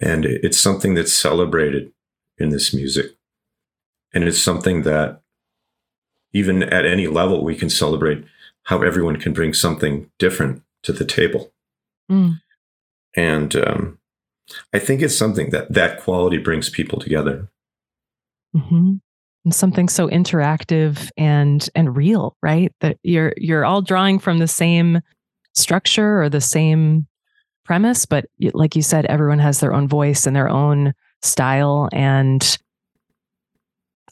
And 0.00 0.24
it's 0.24 0.58
something 0.58 0.94
that's 0.94 1.12
celebrated 1.12 1.92
in 2.38 2.48
this 2.48 2.74
music. 2.74 3.12
And 4.12 4.24
it's 4.24 4.42
something 4.42 4.82
that 4.82 5.20
even 6.32 6.62
at 6.64 6.86
any 6.86 7.06
level, 7.06 7.44
we 7.44 7.54
can 7.54 7.70
celebrate 7.70 8.24
how 8.64 8.82
everyone 8.82 9.16
can 9.16 9.32
bring 9.32 9.54
something 9.54 10.10
different 10.18 10.62
to 10.82 10.92
the 10.92 11.04
table. 11.04 11.52
Mm. 12.10 12.40
And 13.14 13.56
um, 13.56 13.98
I 14.72 14.78
think 14.78 15.02
it's 15.02 15.16
something 15.16 15.50
that 15.50 15.72
that 15.72 16.00
quality 16.00 16.38
brings 16.38 16.68
people 16.70 16.98
together. 16.98 17.48
Mm-hmm. 18.56 18.94
And 19.44 19.54
something 19.54 19.88
so 19.88 20.08
interactive 20.08 21.10
and 21.16 21.68
and 21.74 21.96
real, 21.96 22.36
right? 22.42 22.72
That 22.80 22.98
you're 23.02 23.34
you're 23.36 23.64
all 23.64 23.82
drawing 23.82 24.18
from 24.18 24.38
the 24.38 24.48
same 24.48 25.00
structure 25.54 26.22
or 26.22 26.28
the 26.28 26.40
same 26.40 27.06
premise, 27.72 28.04
but 28.04 28.26
like 28.52 28.76
you 28.76 28.82
said, 28.82 29.06
everyone 29.06 29.38
has 29.38 29.60
their 29.60 29.72
own 29.72 29.88
voice 29.88 30.26
and 30.26 30.36
their 30.36 30.50
own 30.50 30.92
style. 31.22 31.88
And 31.90 32.58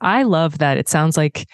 I 0.00 0.22
love 0.22 0.56
that. 0.60 0.78
It 0.78 0.88
sounds 0.88 1.18
like, 1.18 1.46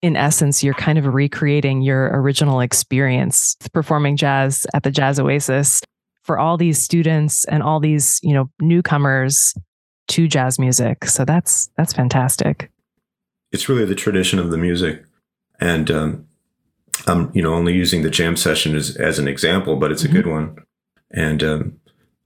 in 0.00 0.14
essence, 0.14 0.62
you're 0.62 0.74
kind 0.74 0.96
of 0.96 1.12
recreating 1.12 1.82
your 1.82 2.08
original 2.12 2.60
experience 2.60 3.56
performing 3.72 4.16
jazz 4.16 4.64
at 4.74 4.84
the 4.84 4.92
Jazz 4.92 5.18
Oasis 5.18 5.80
for 6.22 6.38
all 6.38 6.56
these 6.56 6.80
students 6.80 7.44
and 7.46 7.64
all 7.64 7.80
these, 7.80 8.20
you 8.22 8.32
know, 8.32 8.48
newcomers 8.60 9.52
to 10.06 10.28
jazz 10.28 10.56
music. 10.56 11.06
So 11.06 11.24
that's 11.24 11.68
that's 11.76 11.92
fantastic. 11.92 12.70
It's 13.50 13.68
really 13.68 13.86
the 13.86 13.96
tradition 13.96 14.38
of 14.38 14.52
the 14.52 14.56
music, 14.56 15.02
and 15.58 15.90
um, 15.90 16.28
I'm 17.08 17.32
you 17.34 17.42
know 17.42 17.54
only 17.54 17.74
using 17.74 18.02
the 18.02 18.10
jam 18.10 18.36
session 18.36 18.76
as 18.76 18.96
as 18.96 19.18
an 19.18 19.26
example, 19.26 19.74
but 19.74 19.90
it's 19.90 20.04
a 20.04 20.06
mm-hmm. 20.06 20.16
good 20.16 20.26
one. 20.28 20.56
And 21.10 21.42
um, 21.42 21.80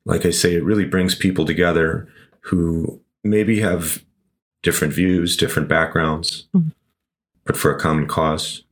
like 0.05 0.27
I 0.27 0.31
say, 0.31 0.55
it 0.55 0.65
really 0.65 0.85
brings 0.85 1.15
people 1.15 1.45
together 1.45 2.09
who 2.41 3.01
maybe 3.23 3.61
have 3.61 4.05
different 4.63 4.93
views, 4.93 5.37
different 5.37 5.69
backgrounds, 5.69 6.47
mm-hmm. 6.55 6.69
but 7.45 7.57
for 7.57 7.75
a 7.75 7.79
common 7.79 8.07
cause. 8.07 8.65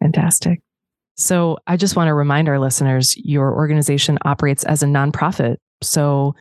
Fantastic. 0.00 0.60
So 1.16 1.58
I 1.66 1.76
just 1.76 1.96
want 1.96 2.08
to 2.08 2.14
remind 2.14 2.48
our 2.48 2.58
listeners 2.58 3.16
your 3.16 3.54
organization 3.54 4.18
operates 4.24 4.64
as 4.64 4.82
a 4.82 4.86
nonprofit. 4.86 5.56
So 5.82 6.34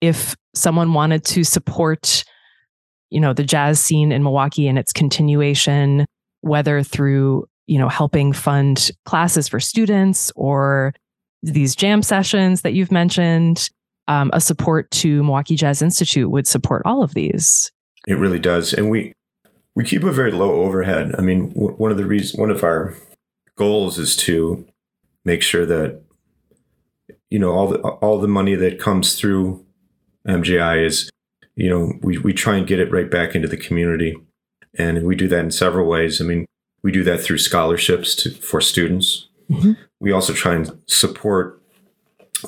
if 0.00 0.36
someone 0.54 0.92
wanted 0.92 1.24
to 1.24 1.44
support 1.44 2.24
you 3.10 3.20
know 3.20 3.32
the 3.32 3.44
jazz 3.44 3.78
scene 3.78 4.10
in 4.10 4.24
Milwaukee 4.24 4.66
and 4.66 4.76
its 4.76 4.92
continuation 4.92 6.04
whether 6.40 6.82
through 6.82 7.46
you 7.66 7.78
know 7.78 7.88
helping 7.88 8.32
fund 8.32 8.90
classes 9.04 9.48
for 9.48 9.60
students 9.60 10.32
or 10.34 10.92
these 11.52 11.76
jam 11.76 12.02
sessions 12.02 12.62
that 12.62 12.72
you've 12.72 12.92
mentioned, 12.92 13.70
um, 14.08 14.30
a 14.32 14.40
support 14.40 14.90
to 14.92 15.22
Milwaukee 15.22 15.56
Jazz 15.56 15.82
Institute 15.82 16.30
would 16.30 16.46
support 16.46 16.82
all 16.84 17.02
of 17.02 17.14
these. 17.14 17.70
It 18.06 18.18
really 18.18 18.38
does, 18.38 18.72
and 18.72 18.90
we 18.90 19.12
we 19.74 19.84
keep 19.84 20.04
a 20.04 20.12
very 20.12 20.30
low 20.30 20.62
overhead. 20.62 21.14
I 21.18 21.22
mean, 21.22 21.48
w- 21.54 21.74
one 21.76 21.90
of 21.90 21.96
the 21.96 22.04
reasons, 22.04 22.38
one 22.38 22.50
of 22.50 22.62
our 22.62 22.94
goals 23.56 23.98
is 23.98 24.16
to 24.16 24.66
make 25.24 25.42
sure 25.42 25.66
that 25.66 26.02
you 27.30 27.38
know 27.38 27.50
all 27.50 27.68
the 27.68 27.78
all 27.78 28.20
the 28.20 28.28
money 28.28 28.54
that 28.54 28.78
comes 28.78 29.18
through 29.18 29.64
MJI 30.28 30.84
is 30.84 31.10
you 31.56 31.68
know 31.68 31.92
we 32.02 32.18
we 32.18 32.32
try 32.32 32.56
and 32.56 32.66
get 32.66 32.80
it 32.80 32.92
right 32.92 33.10
back 33.10 33.34
into 33.34 33.48
the 33.48 33.56
community, 33.56 34.16
and 34.78 35.04
we 35.04 35.16
do 35.16 35.28
that 35.28 35.44
in 35.44 35.50
several 35.50 35.88
ways. 35.88 36.20
I 36.20 36.24
mean, 36.24 36.44
we 36.82 36.92
do 36.92 37.04
that 37.04 37.20
through 37.20 37.38
scholarships 37.38 38.14
to 38.16 38.30
for 38.30 38.60
students. 38.60 39.28
Mm-hmm 39.50 39.72
we 40.04 40.12
also 40.12 40.34
try 40.34 40.54
and 40.54 40.70
support 40.86 41.62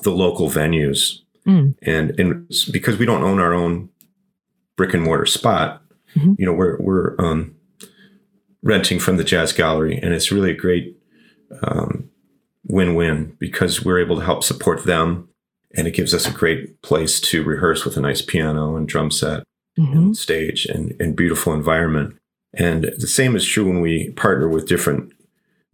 the 0.03 0.11
local 0.11 0.51
venues. 0.51 1.21
Mm. 1.47 1.75
And, 1.81 2.21
and 2.21 2.53
because 2.71 2.99
we 2.99 3.07
don't 3.07 3.23
own 3.23 3.41
our 3.41 3.55
own 3.55 3.89
brick 4.77 4.93
and 4.93 5.03
mortar 5.03 5.25
spot, 5.25 5.83
mm-hmm. 6.15 6.35
you 6.39 6.45
know, 6.45 6.53
we're, 6.53 6.77
we're 6.79 7.17
um, 7.19 7.55
renting 8.63 9.01
from 9.01 9.17
the 9.17 9.25
jazz 9.25 9.55
gallery 9.55 9.99
and 10.03 10.13
it's 10.13 10.31
really 10.31 10.51
a 10.51 10.57
great 10.57 10.99
um, 11.63 12.11
win-win 12.65 13.35
because 13.39 13.83
we're 13.83 14.01
able 14.01 14.17
to 14.17 14.25
help 14.25 14.45
support 14.45 14.85
them 14.85 15.31
and 15.75 15.89
it 15.89 15.95
gives 15.95 16.13
us 16.13 16.27
a 16.27 16.33
great 16.33 16.83
place 16.83 17.21
to 17.21 17.43
rehearse 17.43 17.87
with 17.87 17.97
a 17.97 18.03
nice 18.03 18.21
piano 18.21 18.77
and 18.77 18.87
drum 18.87 19.11
set 19.11 19.45
mm-hmm. 19.79 19.97
and 19.97 20.17
stage 20.17 20.67
and, 20.67 20.95
and 21.01 21.17
beautiful 21.17 21.55
environment. 21.55 22.19
And 22.53 22.93
the 22.99 23.07
same 23.07 23.35
is 23.35 23.47
true 23.47 23.67
when 23.67 23.81
we 23.81 24.11
partner 24.11 24.47
with 24.47 24.69
different 24.69 25.13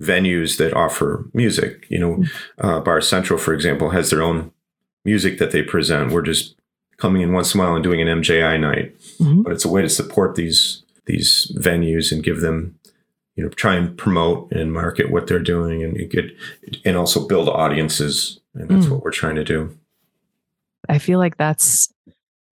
venues 0.02 0.58
that 0.58 0.74
offer 0.74 1.24
music. 1.32 1.86
You 1.88 1.98
know, 1.98 2.16
mm-hmm. 2.16 2.66
uh, 2.66 2.80
Bar 2.80 3.00
Centro, 3.00 3.38
for 3.38 3.54
example, 3.54 3.90
has 3.90 4.10
their 4.10 4.22
own 4.22 4.52
music 5.04 5.38
that 5.38 5.50
they 5.52 5.62
present. 5.62 6.12
We're 6.12 6.22
just 6.22 6.56
coming 6.96 7.22
in 7.22 7.32
once 7.32 7.54
in 7.54 7.60
a 7.60 7.64
while 7.64 7.74
and 7.74 7.82
doing 7.82 8.00
an 8.00 8.20
MJI 8.20 8.60
night, 8.60 8.98
mm-hmm. 9.18 9.42
but 9.42 9.52
it's 9.52 9.64
a 9.64 9.70
way 9.70 9.82
to 9.82 9.88
support 9.88 10.34
these 10.34 10.82
these 11.06 11.52
venues 11.58 12.12
and 12.12 12.22
give 12.22 12.40
them, 12.40 12.78
you 13.34 13.42
know, 13.42 13.50
try 13.50 13.74
and 13.74 13.96
promote 13.96 14.52
and 14.52 14.72
market 14.72 15.10
what 15.10 15.26
they're 15.26 15.40
doing 15.40 15.82
and 15.82 16.10
get 16.10 16.26
and 16.84 16.96
also 16.96 17.26
build 17.26 17.48
audiences. 17.48 18.38
And 18.54 18.68
that's 18.68 18.86
mm. 18.86 18.90
what 18.90 19.02
we're 19.02 19.10
trying 19.10 19.36
to 19.36 19.44
do. 19.44 19.76
I 20.88 20.98
feel 20.98 21.18
like 21.18 21.38
that's 21.38 21.92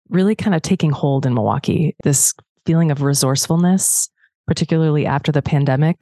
really 0.08 0.34
kind 0.34 0.54
of 0.54 0.62
taking 0.62 0.90
hold 0.90 1.26
in 1.26 1.34
Milwaukee. 1.34 1.94
This 2.02 2.34
feeling 2.66 2.90
of 2.90 3.02
resourcefulness, 3.02 4.08
particularly 4.46 5.06
after 5.06 5.30
the 5.30 5.42
pandemic 5.42 5.98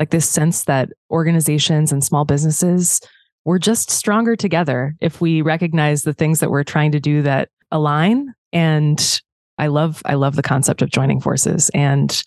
like 0.00 0.10
this 0.10 0.28
sense 0.28 0.64
that 0.64 0.88
organizations 1.10 1.92
and 1.92 2.02
small 2.02 2.24
businesses 2.24 3.00
we're 3.44 3.58
just 3.58 3.90
stronger 3.90 4.36
together 4.36 4.94
if 5.00 5.20
we 5.20 5.42
recognize 5.42 6.02
the 6.02 6.12
things 6.12 6.40
that 6.40 6.50
we're 6.50 6.64
trying 6.64 6.92
to 6.92 7.00
do 7.00 7.22
that 7.22 7.48
align. 7.70 8.34
And 8.52 9.20
i 9.58 9.66
love 9.66 10.00
i 10.06 10.14
love 10.14 10.36
the 10.36 10.42
concept 10.42 10.82
of 10.82 10.90
joining 10.90 11.20
forces. 11.20 11.70
And 11.70 12.22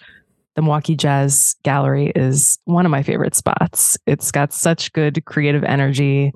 the 0.55 0.61
milwaukee 0.61 0.95
jazz 0.95 1.55
gallery 1.63 2.11
is 2.15 2.59
one 2.65 2.85
of 2.85 2.91
my 2.91 3.03
favorite 3.03 3.35
spots. 3.35 3.97
It's 4.05 4.31
got 4.31 4.53
such 4.53 4.93
good 4.93 5.25
creative 5.25 5.63
energy. 5.63 6.31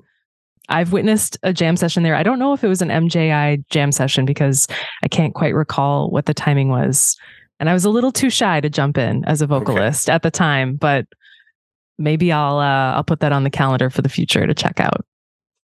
I've 0.68 0.92
witnessed 0.92 1.38
a 1.44 1.52
jam 1.52 1.76
session 1.76 2.02
there. 2.02 2.16
I 2.16 2.22
don't 2.22 2.38
know 2.38 2.52
if 2.52 2.62
it 2.62 2.68
was 2.68 2.82
an 2.82 2.88
mji 2.88 3.64
jam 3.70 3.92
session 3.92 4.24
because 4.24 4.66
i 5.02 5.08
can't 5.08 5.34
quite 5.34 5.54
recall 5.54 6.10
what 6.10 6.26
the 6.26 6.34
timing 6.34 6.68
was. 6.68 7.16
And 7.60 7.68
i 7.68 7.72
was 7.72 7.84
a 7.84 7.90
little 7.90 8.12
too 8.12 8.30
shy 8.30 8.60
to 8.60 8.70
jump 8.70 8.98
in 8.98 9.24
as 9.24 9.42
a 9.42 9.46
vocalist 9.46 10.08
okay. 10.08 10.14
at 10.14 10.22
the 10.22 10.30
time 10.30 10.76
but 10.76 11.06
maybe 11.98 12.32
I'll 12.32 12.58
uh, 12.58 12.94
I'll 12.94 13.04
put 13.04 13.20
that 13.20 13.32
on 13.32 13.44
the 13.44 13.50
calendar 13.50 13.90
for 13.90 14.02
the 14.02 14.08
future 14.08 14.46
to 14.46 14.54
check 14.54 14.80
out. 14.80 15.04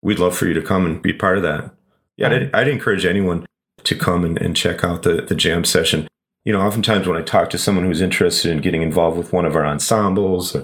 We'd 0.03 0.19
love 0.19 0.37
for 0.37 0.47
you 0.47 0.55
to 0.55 0.62
come 0.62 0.87
and 0.87 1.03
be 1.03 1.12
part 1.12 1.37
of 1.37 1.43
that. 1.43 1.75
Yeah, 2.16 2.29
I'd, 2.29 2.55
I'd 2.55 2.69
encourage 2.69 3.05
anyone 3.05 3.47
to 3.85 3.95
come 3.95 4.25
and, 4.25 4.40
and 4.40 4.57
check 4.57 4.85
out 4.85 5.03
the 5.03 5.23
the 5.23 5.35
jam 5.35 5.64
session. 5.64 6.09
You 6.45 6.55
know, 6.55 6.62
oftentimes 6.62 7.07
when 7.07 7.19
I 7.19 7.23
talk 7.23 7.51
to 7.51 7.59
someone 7.59 7.85
who's 7.85 8.01
interested 8.01 8.51
in 8.51 8.62
getting 8.62 8.81
involved 8.81 9.19
with 9.19 9.33
one 9.33 9.45
of 9.45 9.55
our 9.55 9.66
ensembles, 9.66 10.57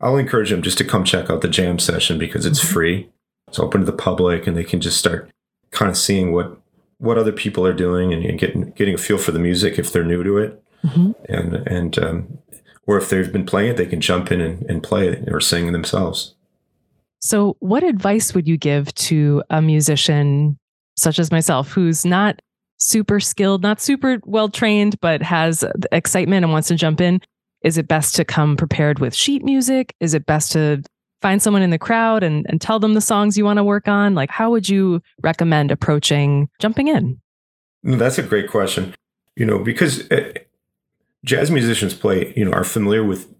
I'll 0.00 0.16
encourage 0.16 0.50
them 0.50 0.62
just 0.62 0.78
to 0.78 0.84
come 0.84 1.04
check 1.04 1.30
out 1.30 1.40
the 1.40 1.48
jam 1.48 1.78
session 1.78 2.18
because 2.18 2.44
it's 2.44 2.58
mm-hmm. 2.58 2.72
free. 2.72 3.10
It's 3.46 3.60
open 3.60 3.80
to 3.80 3.86
the 3.86 3.92
public, 3.92 4.48
and 4.48 4.56
they 4.56 4.64
can 4.64 4.80
just 4.80 4.98
start 4.98 5.30
kind 5.70 5.90
of 5.90 5.96
seeing 5.96 6.32
what 6.32 6.58
what 6.98 7.18
other 7.18 7.32
people 7.32 7.66
are 7.66 7.74
doing 7.74 8.12
and, 8.12 8.24
and 8.24 8.38
getting 8.38 8.70
getting 8.72 8.94
a 8.94 8.98
feel 8.98 9.18
for 9.18 9.30
the 9.30 9.38
music 9.38 9.78
if 9.78 9.92
they're 9.92 10.04
new 10.04 10.24
to 10.24 10.38
it, 10.38 10.62
mm-hmm. 10.84 11.12
and 11.28 11.54
and 11.68 11.98
um, 11.98 12.38
or 12.86 12.98
if 12.98 13.08
they've 13.08 13.32
been 13.32 13.46
playing 13.46 13.70
it, 13.70 13.76
they 13.76 13.86
can 13.86 14.00
jump 14.00 14.30
in 14.30 14.40
and, 14.40 14.62
and 14.68 14.82
play 14.82 15.08
it 15.08 15.28
or 15.28 15.40
sing 15.40 15.72
themselves. 15.72 16.34
So, 17.20 17.56
what 17.60 17.82
advice 17.82 18.34
would 18.34 18.46
you 18.46 18.56
give 18.58 18.94
to 18.96 19.42
a 19.50 19.62
musician 19.62 20.58
such 20.96 21.18
as 21.18 21.30
myself 21.30 21.72
who's 21.72 22.04
not 22.04 22.40
super 22.76 23.20
skilled, 23.20 23.62
not 23.62 23.80
super 23.80 24.20
well 24.24 24.48
trained, 24.48 25.00
but 25.00 25.22
has 25.22 25.64
excitement 25.90 26.44
and 26.44 26.52
wants 26.52 26.68
to 26.68 26.74
jump 26.74 27.00
in? 27.00 27.20
Is 27.62 27.78
it 27.78 27.88
best 27.88 28.14
to 28.16 28.24
come 28.24 28.56
prepared 28.56 28.98
with 28.98 29.14
sheet 29.14 29.42
music? 29.42 29.94
Is 30.00 30.12
it 30.12 30.26
best 30.26 30.52
to 30.52 30.82
find 31.22 31.40
someone 31.40 31.62
in 31.62 31.70
the 31.70 31.78
crowd 31.78 32.22
and, 32.22 32.44
and 32.50 32.60
tell 32.60 32.78
them 32.78 32.92
the 32.92 33.00
songs 33.00 33.38
you 33.38 33.44
want 33.46 33.56
to 33.56 33.64
work 33.64 33.88
on? 33.88 34.14
Like, 34.14 34.30
how 34.30 34.50
would 34.50 34.68
you 34.68 35.00
recommend 35.22 35.70
approaching 35.70 36.50
jumping 36.58 36.88
in? 36.88 37.18
That's 37.82 38.18
a 38.18 38.22
great 38.22 38.50
question. 38.50 38.94
You 39.34 39.46
know, 39.46 39.58
because 39.58 40.10
eh, 40.10 40.32
jazz 41.24 41.50
musicians 41.50 41.94
play, 41.94 42.32
you 42.36 42.44
know, 42.44 42.52
are 42.52 42.64
familiar 42.64 43.02
with 43.02 43.34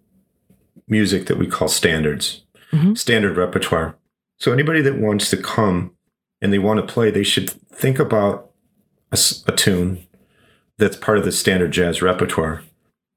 music 0.89 1.27
that 1.27 1.39
we 1.39 1.47
call 1.47 1.69
standards, 1.69 2.43
mm-hmm. 2.73 2.95
standard 2.95 3.37
repertoire. 3.37 3.97
So 4.39 4.53
anybody 4.53 4.81
that 4.83 4.99
wants 4.99 5.31
to 5.31 5.37
come 5.37 5.95
and 6.41 6.53
they 6.53 6.59
want 6.59 6.81
to 6.81 6.93
play, 6.93 7.11
they 7.11 7.23
should 7.23 7.51
think 7.51 7.99
about 7.99 8.51
a, 9.13 9.19
a 9.47 9.53
tune 9.53 10.07
that's 10.79 10.97
part 10.97 11.19
of 11.19 11.25
the 11.25 11.33
standard 11.33 11.71
jazz 11.71 12.03
repertoire. 12.03 12.63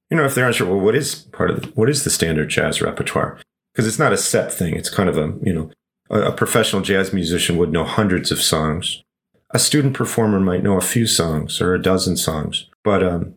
You 0.09 0.17
know, 0.17 0.25
if 0.25 0.35
they're 0.35 0.47
unsure, 0.47 0.67
well, 0.67 0.79
what 0.79 0.95
is 0.95 1.15
part 1.15 1.49
of 1.49 1.61
the, 1.61 1.67
what 1.69 1.89
is 1.89 2.03
the 2.03 2.09
standard 2.09 2.49
jazz 2.49 2.81
repertoire? 2.81 3.39
Because 3.73 3.87
it's 3.87 3.99
not 3.99 4.13
a 4.13 4.17
set 4.17 4.53
thing. 4.53 4.75
It's 4.75 4.89
kind 4.89 5.09
of 5.09 5.17
a 5.17 5.33
you 5.41 5.53
know, 5.53 5.71
a, 6.09 6.29
a 6.29 6.31
professional 6.31 6.81
jazz 6.81 7.11
musician 7.11 7.57
would 7.57 7.71
know 7.71 7.83
hundreds 7.83 8.31
of 8.31 8.41
songs. 8.41 9.03
A 9.51 9.59
student 9.59 9.93
performer 9.93 10.39
might 10.39 10.63
know 10.63 10.77
a 10.77 10.81
few 10.81 11.07
songs 11.07 11.61
or 11.61 11.73
a 11.73 11.81
dozen 11.81 12.17
songs, 12.17 12.69
but 12.83 13.01
um, 13.01 13.35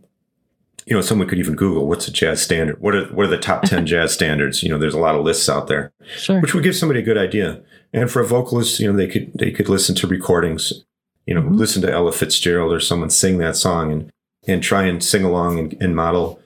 you 0.87 0.95
know, 0.95 1.03
someone 1.03 1.29
could 1.29 1.39
even 1.39 1.55
Google 1.55 1.87
what's 1.87 2.09
a 2.09 2.13
jazz 2.13 2.43
standard. 2.43 2.81
What 2.81 2.95
are 2.95 3.07
what 3.07 3.27
are 3.27 3.31
the 3.31 3.39
top 3.39 3.63
ten 3.65 3.87
jazz 3.87 4.13
standards? 4.13 4.63
You 4.63 4.69
know, 4.69 4.79
there's 4.79 4.95
a 4.95 4.99
lot 4.99 5.15
of 5.15 5.25
lists 5.25 5.49
out 5.49 5.67
there, 5.67 5.93
sure. 6.17 6.41
which 6.41 6.55
would 6.55 6.65
give 6.65 6.77
somebody 6.77 7.01
a 7.01 7.05
good 7.05 7.19
idea. 7.19 7.63
And 7.93 8.11
for 8.11 8.21
a 8.21 8.27
vocalist, 8.27 8.81
you 8.81 8.91
know, 8.91 8.97
they 8.97 9.09
could 9.09 9.33
they 9.35 9.51
could 9.51 9.69
listen 9.69 9.95
to 9.97 10.07
recordings, 10.07 10.85
you 11.27 11.35
know, 11.35 11.43
mm-hmm. 11.43 11.57
listen 11.57 11.83
to 11.83 11.93
Ella 11.93 12.13
Fitzgerald 12.13 12.73
or 12.73 12.81
someone 12.81 13.11
sing 13.11 13.39
that 13.39 13.57
song 13.57 13.93
and 13.93 14.13
and 14.47 14.63
try 14.63 14.85
and 14.85 15.03
sing 15.03 15.25
along 15.25 15.59
and, 15.59 15.83
and 15.83 15.97
model 15.97 16.41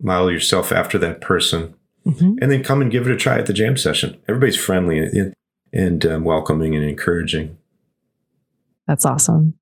model 0.00 0.30
yourself 0.30 0.72
after 0.72 0.98
that 0.98 1.20
person, 1.20 1.74
mm-hmm. 2.06 2.34
and 2.40 2.50
then 2.50 2.62
come 2.62 2.82
and 2.82 2.90
give 2.90 3.06
it 3.06 3.12
a 3.12 3.16
try 3.16 3.38
at 3.38 3.46
the 3.46 3.52
jam 3.52 3.76
session. 3.76 4.20
Everybody's 4.28 4.56
friendly 4.56 4.98
and, 4.98 5.34
and 5.72 6.06
um, 6.06 6.24
welcoming 6.24 6.74
and 6.74 6.84
encouraging. 6.84 7.56
That's 8.86 9.06
awesome. 9.06 9.54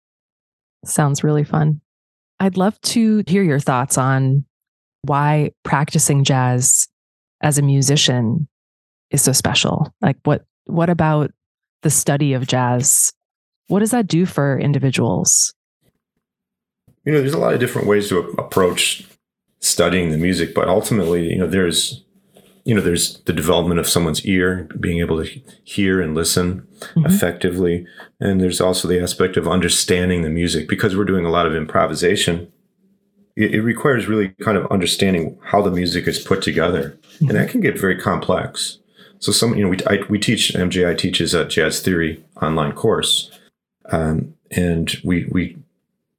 Sounds 0.85 1.23
really 1.23 1.45
fun. 1.45 1.81
I'd 2.41 2.57
love 2.57 2.81
to 2.81 3.23
hear 3.27 3.43
your 3.43 3.61
thoughts 3.61 3.99
on 3.99 4.47
why 5.03 5.53
practicing 5.63 6.25
jazz 6.25 6.89
as 7.43 7.59
a 7.59 7.63
musician 7.63 8.49
is 9.11 9.23
so 9.23 9.33
special. 9.33 9.93
Like 10.01 10.17
what 10.25 10.45
what 10.65 10.89
about 10.89 11.31
the 11.83 11.91
study 11.91 12.33
of 12.33 12.47
jazz? 12.47 13.13
What 13.69 13.81
does 13.81 13.91
that 13.91 14.07
do 14.07 14.27
for 14.27 14.59
individuals? 14.59 15.55
You 17.05 17.13
know, 17.13 17.21
there's 17.21 17.35
a 17.35 17.39
lot 17.39 17.55
of 17.55 17.61
different 17.61 17.89
ways 17.89 18.09
to 18.09 18.19
approach 18.39 19.07
studying 19.61 20.11
the 20.11 20.19
music, 20.19 20.55
but 20.55 20.69
ultimately, 20.69 21.29
you 21.29 21.39
know, 21.39 21.47
there's 21.47 22.05
you 22.71 22.77
know, 22.77 22.83
there's 22.83 23.19
the 23.23 23.33
development 23.33 23.81
of 23.81 23.89
someone's 23.89 24.25
ear, 24.25 24.69
being 24.79 25.01
able 25.01 25.21
to 25.21 25.41
hear 25.65 26.01
and 26.01 26.15
listen 26.15 26.69
mm-hmm. 26.79 27.05
effectively. 27.05 27.85
And 28.21 28.41
there's 28.41 28.61
also 28.61 28.87
the 28.87 29.03
aspect 29.03 29.37
of 29.37 29.49
understanding 29.49 30.23
the 30.23 30.31
music 30.31 30.69
because 30.69 30.97
we're 30.97 31.05
doing 31.05 31.27
a 31.27 31.31
lot 31.31 31.47
of 31.47 31.55
improvisation. 31.57 32.53
It, 33.35 33.57
it 33.57 33.63
requires 33.63 34.07
really 34.07 34.37
kind 34.41 34.57
of 34.57 34.71
understanding 34.71 35.37
how 35.47 35.63
the 35.63 35.73
music 35.73 36.07
is 36.07 36.21
put 36.21 36.43
together. 36.43 36.97
Mm-hmm. 37.15 37.31
And 37.31 37.39
that 37.39 37.51
can 37.51 37.61
get 37.61 37.77
very 37.77 38.01
complex. 38.01 38.79
So 39.19 39.33
some, 39.33 39.57
you 39.57 39.65
know, 39.65 39.71
we, 39.71 39.79
I, 39.89 40.05
we 40.09 40.21
teach, 40.21 40.53
MJI 40.55 40.97
teaches 40.97 41.35
a 41.35 41.47
jazz 41.47 41.81
theory 41.81 42.23
online 42.41 42.71
course. 42.71 43.37
Um, 43.87 44.35
and 44.53 44.97
we, 45.03 45.27
we 45.33 45.57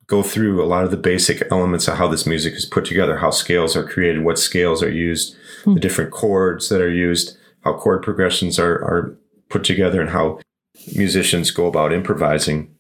go 0.08 0.22
through 0.22 0.62
a 0.62 0.68
lot 0.68 0.84
of 0.84 0.92
the 0.92 0.98
basic 0.98 1.50
elements 1.50 1.88
of 1.88 1.98
how 1.98 2.10
this 2.10 2.28
music 2.28 2.56
is 2.56 2.66
put 2.66 2.84
together, 2.84 3.20
how 3.20 3.32
scales 3.32 3.78
are 3.78 3.88
created, 3.88 4.26
what 4.26 4.38
scales 4.38 4.84
are 4.84 4.92
used. 4.92 5.38
The 5.65 5.80
different 5.80 6.12
chords 6.12 6.69
that 6.69 6.82
are 6.82 6.89
used, 6.89 7.38
how 7.63 7.74
chord 7.74 8.04
progressions 8.04 8.60
are, 8.60 8.76
are 8.76 9.17
put 9.50 9.63
together, 9.63 10.02
and 10.02 10.10
how 10.10 10.39
musicians 10.95 11.52
go 11.52 11.67
about 11.67 11.93
improvising. 11.93 12.74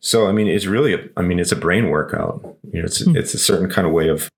So, 0.00 0.26
I 0.26 0.32
mean, 0.32 0.48
it's 0.48 0.66
really, 0.66 0.94
a, 0.94 0.98
I 1.16 1.22
mean, 1.22 1.38
it's 1.38 1.52
a 1.52 1.56
brain 1.56 1.88
workout. 1.88 2.56
You 2.72 2.80
know, 2.80 2.86
it's 2.86 3.02
mm. 3.02 3.16
it's 3.16 3.34
a 3.34 3.38
certain 3.38 3.70
kind 3.70 3.86
of 3.86 3.92
way 3.92 4.08
of 4.08 4.28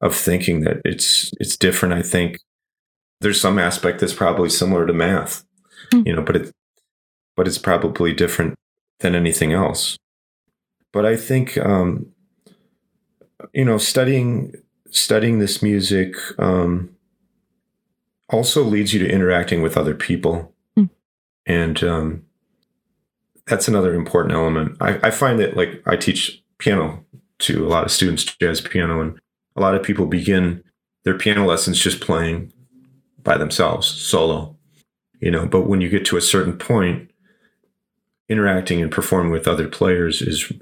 of 0.00 0.14
thinking 0.14 0.60
that 0.60 0.80
it's 0.84 1.32
it's 1.40 1.56
different. 1.56 1.94
I 1.94 2.02
think 2.02 2.38
there's 3.20 3.40
some 3.40 3.58
aspect 3.58 4.00
that's 4.00 4.14
probably 4.14 4.48
similar 4.48 4.86
to 4.86 4.92
math, 4.92 5.44
mm. 5.92 6.06
you 6.06 6.14
know, 6.14 6.22
but 6.22 6.36
it 6.36 6.52
but 7.36 7.46
it's 7.46 7.58
probably 7.58 8.12
different 8.12 8.54
than 9.00 9.14
anything 9.14 9.52
else. 9.52 9.96
But 10.92 11.06
I 11.06 11.16
think, 11.16 11.56
um, 11.58 12.06
you 13.52 13.64
know, 13.64 13.78
studying 13.78 14.54
studying 14.90 15.38
this 15.38 15.62
music 15.62 16.14
um, 16.38 16.90
also 18.30 18.62
leads 18.62 18.94
you 18.94 19.00
to 19.00 19.12
interacting 19.12 19.62
with 19.62 19.76
other 19.76 19.94
people, 19.94 20.54
mm. 20.78 20.88
and 21.46 21.82
um, 21.84 22.22
that's 23.46 23.68
another 23.68 23.94
important 23.94 24.34
element. 24.34 24.76
I, 24.80 24.98
I 25.08 25.10
find 25.10 25.38
that, 25.40 25.56
like, 25.56 25.82
I 25.86 25.96
teach 25.96 26.42
piano 26.58 27.04
to 27.40 27.66
a 27.66 27.68
lot 27.68 27.84
of 27.84 27.90
students, 27.90 28.24
jazz 28.24 28.60
piano, 28.60 29.00
and 29.00 29.18
a 29.56 29.60
lot 29.60 29.74
of 29.74 29.82
people 29.82 30.06
begin 30.06 30.62
their 31.04 31.18
piano 31.18 31.46
lessons 31.46 31.80
just 31.80 32.00
playing 32.00 32.52
by 33.22 33.36
themselves, 33.36 33.86
solo. 33.86 34.56
You 35.20 35.30
know, 35.30 35.46
but 35.46 35.68
when 35.68 35.80
you 35.80 35.88
get 35.88 36.04
to 36.06 36.16
a 36.16 36.22
certain 36.22 36.56
point, 36.56 37.10
interacting 38.28 38.80
and 38.80 38.90
performing 38.90 39.32
with 39.32 39.48
other 39.48 39.68
players 39.68 40.22
is 40.22 40.52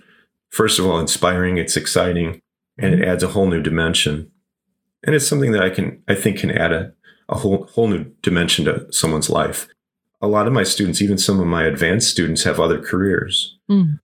first 0.49 0.79
of 0.79 0.87
all 0.87 0.99
inspiring, 0.99 1.59
it's 1.59 1.77
exciting, 1.77 2.41
and 2.79 2.95
it 2.95 3.01
mm-hmm. 3.01 3.11
adds 3.11 3.23
a 3.23 3.29
whole 3.29 3.47
new 3.47 3.63
dimension. 3.63 4.31
And 5.05 5.15
it's 5.15 5.29
something 5.29 5.53
that 5.53 5.63
I 5.63 5.71
can 5.71 6.03
I 6.09 6.15
think 6.15 6.39
can 6.39 6.51
add 6.51 6.73
a, 6.73 6.93
a 7.29 7.37
whole 7.37 7.65
whole 7.73 7.89
new 7.89 8.05
dimension 8.23 8.65
to 8.67 8.91
someone's 8.93 9.31
life. 9.31 9.69
A 10.21 10.27
lot 10.27 10.47
of 10.47 10.53
my 10.53 10.65
students, 10.65 11.01
even 11.01 11.19
some 11.19 11.39
of 11.39 11.47
my 11.47 11.65
advanced 11.65 12.11
students, 12.11 12.45
have 12.45 12.59
other 12.59 12.81
careers. 12.81 13.57
Mm. 13.71 14.01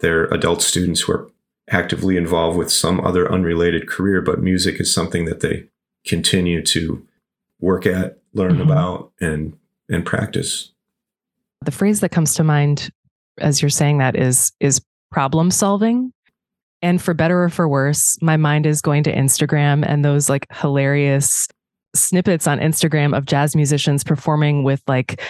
They're 0.00 0.26
adult 0.26 0.62
students 0.62 1.00
who 1.02 1.12
are 1.12 1.30
actively 1.68 2.16
involved 2.16 2.58
with 2.58 2.70
some 2.70 3.00
other 3.00 3.30
unrelated 3.30 3.88
career, 3.88 4.20
but 4.20 4.40
music 4.40 4.80
is 4.80 4.92
something 4.92 5.24
that 5.24 5.40
they 5.40 5.68
continue 6.04 6.62
to 6.62 7.06
work 7.60 7.86
at, 7.86 8.18
learn 8.34 8.54
mm-hmm. 8.54 8.70
about, 8.70 9.12
and 9.20 9.56
and 9.88 10.04
practice. 10.04 10.72
The 11.64 11.70
phrase 11.70 12.00
that 12.00 12.10
comes 12.10 12.34
to 12.34 12.44
mind 12.44 12.90
as 13.38 13.62
you're 13.62 13.70
saying 13.70 13.98
that 13.98 14.16
is 14.16 14.52
is 14.60 14.80
problem 15.10 15.50
solving. 15.50 16.12
And 16.84 17.00
for 17.00 17.14
better 17.14 17.44
or 17.44 17.48
for 17.48 17.68
worse, 17.68 18.20
my 18.20 18.36
mind 18.36 18.66
is 18.66 18.80
going 18.80 19.04
to 19.04 19.14
Instagram 19.14 19.84
and 19.86 20.04
those 20.04 20.28
like 20.28 20.46
hilarious 20.52 21.46
snippets 21.94 22.46
on 22.46 22.58
Instagram 22.58 23.16
of 23.16 23.26
jazz 23.26 23.54
musicians 23.54 24.04
performing 24.04 24.62
with 24.64 24.82
like 24.86 25.20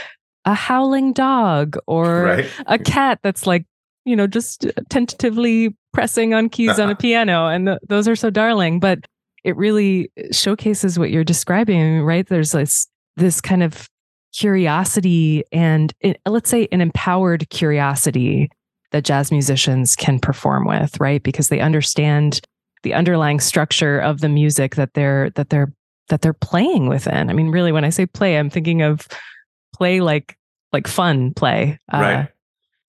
a 0.45 0.55
howling 0.55 1.13
dog 1.13 1.77
or 1.87 2.23
right. 2.25 2.51
a 2.67 2.79
cat 2.79 3.21
that's 3.23 3.47
like, 3.47 3.67
you 4.05 4.17
know, 4.17 4.27
just 4.27 4.67
tentatively 4.89 5.77
pressing 5.93 6.35
on 6.35 6.49
keys 6.49 6.71
uh-huh. 6.71 6.83
on 6.83 6.91
a 6.91 6.97
piano. 6.97 7.47
And 7.49 7.67
th- 7.67 7.79
those 7.89 8.09
are 8.09 8.17
so 8.17 8.31
darling. 8.31 8.81
But 8.81 9.07
it 9.45 9.57
really 9.57 10.11
showcases 10.31 10.99
what 10.99 11.11
you're 11.11 11.25
describing, 11.25 12.03
right? 12.03 12.27
There's 12.27 12.53
this, 12.53 12.89
this 13.17 13.41
kind 13.41 13.63
of 13.63 13.89
curiosity 14.33 15.45
and 15.53 15.93
let's 16.27 16.49
say 16.49 16.67
an 16.73 16.81
empowered 16.81 17.49
curiosity 17.51 18.51
that 18.93 19.05
jazz 19.05 19.31
musicians 19.31 19.97
can 19.97 20.19
perform 20.19 20.67
with, 20.67 20.99
right? 21.01 21.23
Because 21.23 21.49
they 21.49 21.61
understand 21.61 22.41
the 22.83 22.95
underlying 22.95 23.41
structure 23.41 23.99
of 23.99 24.21
the 24.21 24.29
music 24.29 24.75
that 24.77 24.95
they're 24.95 25.31
that 25.31 25.51
they're 25.51 25.73
that 26.09 26.23
they're 26.23 26.33
playing 26.33 26.89
within. 26.89 27.31
I 27.31 27.33
mean, 27.33 27.49
really, 27.49 27.73
when 27.73 27.85
I 27.85 27.91
say 27.91 28.07
play, 28.07 28.39
I'm 28.39 28.51
thinking 28.51 28.83
of 28.83 29.09
play 29.75 30.01
like 30.01 30.37
like 30.73 30.87
fun 30.87 31.35
play. 31.35 31.79
Uh, 31.93 31.99
right. 31.99 32.29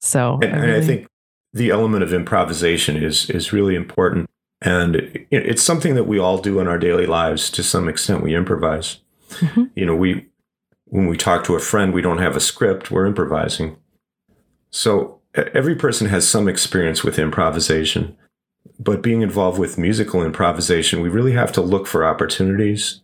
So, 0.01 0.39
and 0.41 0.53
I, 0.53 0.57
really... 0.57 0.73
and 0.73 0.83
I 0.83 0.85
think 0.85 1.07
the 1.53 1.69
element 1.69 2.03
of 2.03 2.13
improvisation 2.13 2.97
is 2.97 3.29
is 3.29 3.53
really 3.53 3.75
important, 3.75 4.29
and 4.61 4.95
it's 5.31 5.63
something 5.63 5.95
that 5.95 6.05
we 6.05 6.19
all 6.19 6.37
do 6.37 6.59
in 6.59 6.67
our 6.67 6.77
daily 6.77 7.05
lives 7.05 7.49
to 7.51 7.63
some 7.63 7.87
extent. 7.87 8.23
We 8.23 8.35
improvise. 8.35 8.99
Mm-hmm. 9.29 9.63
You 9.75 9.85
know, 9.85 9.95
we 9.95 10.27
when 10.85 11.07
we 11.07 11.17
talk 11.17 11.43
to 11.45 11.55
a 11.55 11.59
friend, 11.59 11.93
we 11.93 12.01
don't 12.01 12.19
have 12.19 12.35
a 12.35 12.39
script, 12.39 12.91
we're 12.91 13.07
improvising. 13.07 13.77
So 14.69 15.21
every 15.33 15.75
person 15.75 16.07
has 16.07 16.27
some 16.27 16.47
experience 16.47 17.03
with 17.03 17.17
improvisation. 17.17 18.15
But 18.79 19.01
being 19.01 19.21
involved 19.21 19.59
with 19.59 19.77
musical 19.77 20.23
improvisation, 20.23 21.01
we 21.01 21.09
really 21.09 21.33
have 21.33 21.51
to 21.53 21.61
look 21.61 21.87
for 21.87 22.05
opportunities. 22.05 23.01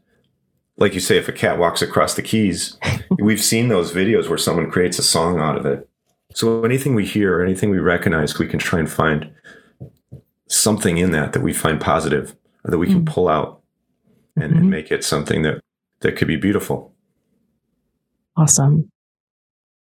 Like 0.79 0.93
you 0.93 0.99
say, 0.99 1.17
if 1.17 1.27
a 1.27 1.33
cat 1.33 1.57
walks 1.57 1.81
across 1.81 2.15
the 2.15 2.21
keys, 2.21 2.77
we've 3.19 3.41
seen 3.41 3.67
those 3.67 3.91
videos 3.91 4.29
where 4.29 4.37
someone 4.37 4.71
creates 4.71 4.97
a 4.97 5.03
song 5.03 5.39
out 5.39 5.57
of 5.57 5.65
it. 5.65 5.87
So 6.33 6.63
anything 6.63 6.95
we 6.95 7.05
hear, 7.05 7.41
anything 7.41 7.69
we 7.69 7.79
recognize, 7.79 8.37
we 8.39 8.47
can 8.47 8.59
try 8.59 8.79
and 8.79 8.89
find 8.89 9.31
something 10.47 10.97
in 10.97 11.11
that 11.11 11.33
that 11.33 11.41
we 11.41 11.53
find 11.53 11.79
positive 11.81 12.35
or 12.63 12.71
that 12.71 12.77
we 12.77 12.87
can 12.87 13.03
mm. 13.03 13.07
pull 13.07 13.27
out 13.27 13.61
and, 14.35 14.51
mm-hmm. 14.51 14.57
and 14.57 14.69
make 14.69 14.91
it 14.91 15.03
something 15.03 15.41
that, 15.43 15.61
that 16.01 16.15
could 16.15 16.27
be 16.27 16.37
beautiful. 16.37 16.93
Awesome. 18.37 18.89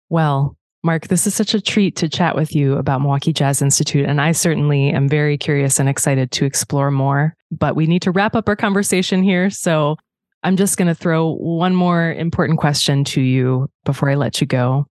Well, 0.09 0.55
Mark, 0.83 1.07
this 1.07 1.25
is 1.25 1.33
such 1.33 1.55
a 1.55 1.61
treat 1.61 1.95
to 1.95 2.07
chat 2.07 2.35
with 2.35 2.53
you 2.55 2.77
about 2.77 3.01
Milwaukee 3.01 3.33
Jazz 3.33 3.59
Institute. 3.59 4.05
And 4.07 4.21
I 4.21 4.33
certainly 4.33 4.91
am 4.91 5.09
very 5.09 5.35
curious 5.35 5.79
and 5.79 5.89
excited 5.89 6.29
to 6.33 6.45
explore 6.45 6.91
more. 6.91 7.35
But 7.49 7.75
we 7.75 7.87
need 7.87 8.03
to 8.03 8.11
wrap 8.11 8.35
up 8.35 8.47
our 8.47 8.55
conversation 8.55 9.23
here. 9.23 9.49
So 9.49 9.97
I'm 10.45 10.57
just 10.57 10.77
going 10.77 10.87
to 10.87 10.93
throw 10.93 11.33
one 11.33 11.73
more 11.73 12.13
important 12.13 12.59
question 12.59 13.03
to 13.05 13.21
you 13.21 13.67
before 13.83 14.11
I 14.11 14.15
let 14.15 14.39
you 14.39 14.45
go. 14.45 14.85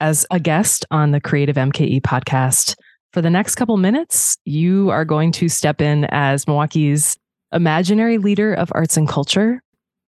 As 0.00 0.26
a 0.30 0.38
guest 0.38 0.84
on 0.90 1.12
the 1.12 1.20
Creative 1.20 1.56
MKE 1.56 2.02
podcast, 2.02 2.76
for 3.14 3.22
the 3.22 3.30
next 3.30 3.54
couple 3.54 3.78
minutes, 3.78 4.36
you 4.44 4.90
are 4.90 5.06
going 5.06 5.32
to 5.32 5.48
step 5.48 5.80
in 5.80 6.04
as 6.10 6.46
Milwaukee's 6.46 7.16
imaginary 7.54 8.18
leader 8.18 8.52
of 8.52 8.70
arts 8.74 8.98
and 8.98 9.08
culture. 9.08 9.62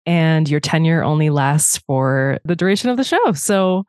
And 0.06 0.48
your 0.48 0.62
tenure 0.62 1.04
only 1.04 1.30
lasts 1.30 1.78
for 1.86 2.40
the 2.46 2.56
duration 2.56 2.90
of 2.90 2.96
the 2.96 3.04
show. 3.04 3.34
So 3.34 3.84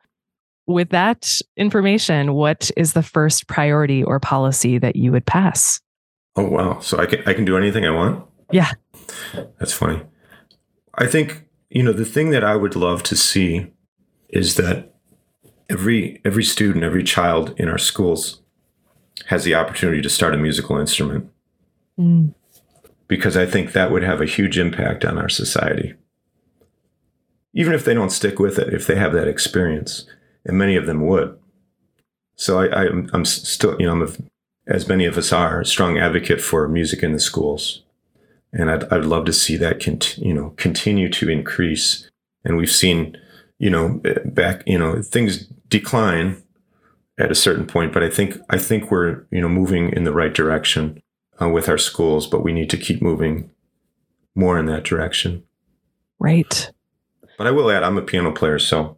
with 0.65 0.89
that 0.89 1.39
information, 1.55 2.33
what 2.33 2.69
is 2.75 2.91
the 2.91 3.01
first 3.01 3.47
priority 3.47 4.03
or 4.03 4.19
policy 4.19 4.77
that 4.79 4.97
you 4.97 5.13
would 5.13 5.25
pass? 5.25 5.79
Oh 6.35 6.49
wow! 6.49 6.79
So 6.81 6.99
I 6.99 7.05
can 7.05 7.23
I 7.25 7.33
can 7.33 7.45
do 7.45 7.55
anything 7.55 7.85
I 7.85 7.91
want. 7.91 8.25
Yeah, 8.51 8.71
that's 9.57 9.71
funny. 9.71 10.01
I 10.97 11.07
think 11.07 11.47
you 11.69 11.83
know 11.83 11.93
the 11.93 12.05
thing 12.05 12.31
that 12.31 12.43
I 12.43 12.55
would 12.55 12.75
love 12.75 13.03
to 13.03 13.15
see 13.15 13.67
is 14.29 14.55
that 14.55 14.93
every 15.69 16.21
every 16.25 16.43
student, 16.43 16.83
every 16.83 17.03
child 17.03 17.53
in 17.57 17.69
our 17.69 17.77
schools 17.77 18.41
has 19.25 19.43
the 19.43 19.55
opportunity 19.55 20.01
to 20.01 20.09
start 20.09 20.33
a 20.33 20.37
musical 20.37 20.77
instrument. 20.77 21.29
Mm. 21.99 22.33
Because 23.07 23.37
I 23.37 23.45
think 23.45 23.71
that 23.71 23.91
would 23.91 24.03
have 24.03 24.21
a 24.21 24.25
huge 24.25 24.57
impact 24.57 25.05
on 25.05 25.17
our 25.17 25.29
society. 25.29 25.95
Even 27.53 27.73
if 27.73 27.85
they 27.85 27.93
don't 27.93 28.11
stick 28.11 28.37
with 28.37 28.59
it, 28.59 28.73
if 28.73 28.85
they 28.85 28.95
have 28.95 29.13
that 29.13 29.27
experience, 29.27 30.05
and 30.45 30.57
many 30.57 30.75
of 30.75 30.85
them 30.85 31.05
would. 31.07 31.37
So 32.35 32.59
I, 32.59 32.83
I, 32.83 32.85
am 32.85 33.25
still, 33.25 33.75
you 33.79 33.87
know, 33.87 33.93
I'm 33.93 34.03
a, 34.03 34.09
as 34.67 34.87
many 34.87 35.05
of 35.05 35.17
us 35.17 35.33
are, 35.33 35.61
a 35.61 35.65
strong 35.65 35.97
advocate 35.97 36.41
for 36.41 36.67
music 36.67 37.01
in 37.01 37.13
the 37.13 37.19
schools, 37.19 37.83
and 38.53 38.69
I'd, 38.71 38.91
I'd 38.91 39.05
love 39.05 39.25
to 39.25 39.33
see 39.33 39.57
that, 39.57 39.81
cont- 39.81 40.17
you 40.17 40.33
know, 40.33 40.51
continue 40.57 41.09
to 41.09 41.29
increase. 41.29 42.09
And 42.43 42.57
we've 42.57 42.71
seen, 42.71 43.17
you 43.59 43.69
know, 43.69 44.01
back, 44.25 44.63
you 44.65 44.77
know, 44.77 45.01
things 45.01 45.45
decline 45.67 46.41
at 47.17 47.31
a 47.31 47.35
certain 47.35 47.65
point, 47.65 47.93
but 47.93 48.03
I 48.03 48.09
think 48.09 48.37
I 48.49 48.57
think 48.57 48.91
we're, 48.91 49.25
you 49.31 49.41
know, 49.41 49.49
moving 49.49 49.91
in 49.91 50.03
the 50.03 50.13
right 50.13 50.33
direction 50.33 51.01
uh, 51.41 51.49
with 51.49 51.67
our 51.67 51.77
schools, 51.77 52.27
but 52.27 52.43
we 52.43 52.53
need 52.53 52.69
to 52.69 52.77
keep 52.77 53.01
moving 53.01 53.49
more 54.35 54.57
in 54.57 54.67
that 54.67 54.83
direction. 54.83 55.43
Right. 56.19 56.71
But 57.37 57.47
I 57.47 57.51
will 57.51 57.69
add, 57.71 57.83
I'm 57.83 57.97
a 57.97 58.01
piano 58.01 58.31
player, 58.31 58.59
so 58.59 58.97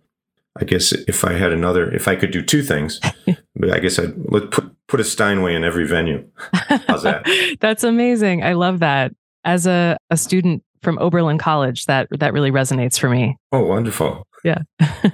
I 0.59 0.65
guess 0.65 0.91
if 0.91 1.23
I 1.23 1.33
had 1.33 1.51
another, 1.51 1.91
if 1.91 2.07
I 2.07 2.15
could 2.15 2.31
do 2.31 2.41
two 2.41 2.61
things, 2.61 2.99
I 3.27 3.79
guess 3.79 3.99
I'd 3.99 4.15
let 4.31 4.51
put 4.51 4.75
put 4.87 4.99
a 4.99 5.03
Steinway 5.03 5.55
in 5.55 5.63
every 5.63 5.87
venue. 5.87 6.27
How's 6.87 7.03
that? 7.03 7.25
That's 7.59 7.83
amazing. 7.83 8.43
I 8.43 8.53
love 8.53 8.79
that. 8.79 9.13
As 9.49 9.65
a, 9.65 9.97
a 10.11 10.15
student 10.15 10.61
from 10.83 10.99
Oberlin 10.99 11.39
College, 11.39 11.85
that 11.85 12.07
that 12.19 12.33
really 12.33 12.51
resonates 12.51 12.99
for 12.99 13.09
me. 13.09 13.35
Oh, 13.51 13.65
wonderful. 13.65 14.27
Yeah. 14.43 14.59
that 14.79 15.11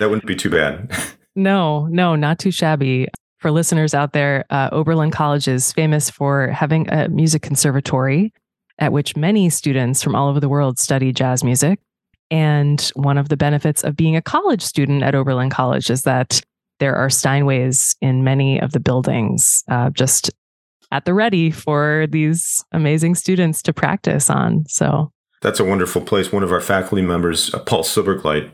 wouldn't 0.00 0.26
be 0.26 0.34
too 0.34 0.50
bad. 0.50 0.92
no, 1.36 1.86
no, 1.86 2.16
not 2.16 2.40
too 2.40 2.50
shabby. 2.50 3.06
For 3.38 3.52
listeners 3.52 3.94
out 3.94 4.14
there, 4.14 4.44
uh, 4.50 4.68
Oberlin 4.72 5.12
College 5.12 5.46
is 5.46 5.72
famous 5.72 6.10
for 6.10 6.48
having 6.48 6.90
a 6.90 7.08
music 7.08 7.42
conservatory 7.42 8.32
at 8.80 8.92
which 8.92 9.14
many 9.14 9.48
students 9.48 10.02
from 10.02 10.16
all 10.16 10.28
over 10.28 10.40
the 10.40 10.48
world 10.48 10.80
study 10.80 11.12
jazz 11.12 11.44
music. 11.44 11.78
And 12.32 12.80
one 12.94 13.16
of 13.16 13.28
the 13.28 13.36
benefits 13.36 13.84
of 13.84 13.94
being 13.94 14.16
a 14.16 14.22
college 14.22 14.62
student 14.62 15.04
at 15.04 15.14
Oberlin 15.14 15.50
College 15.50 15.88
is 15.88 16.02
that 16.02 16.40
there 16.80 16.96
are 16.96 17.08
Steinways 17.08 17.94
in 18.00 18.24
many 18.24 18.60
of 18.60 18.72
the 18.72 18.80
buildings, 18.80 19.62
uh, 19.68 19.90
just 19.90 20.30
at 20.90 21.04
the 21.04 21.14
ready 21.14 21.50
for 21.50 22.06
these 22.10 22.64
amazing 22.72 23.14
students 23.14 23.62
to 23.62 23.72
practice 23.72 24.30
on. 24.30 24.64
So 24.66 25.12
that's 25.40 25.60
a 25.60 25.64
wonderful 25.64 26.02
place. 26.02 26.32
One 26.32 26.42
of 26.42 26.52
our 26.52 26.60
faculty 26.60 27.02
members, 27.02 27.52
uh, 27.54 27.60
Paul 27.60 27.82
Silbergleit, 27.82 28.50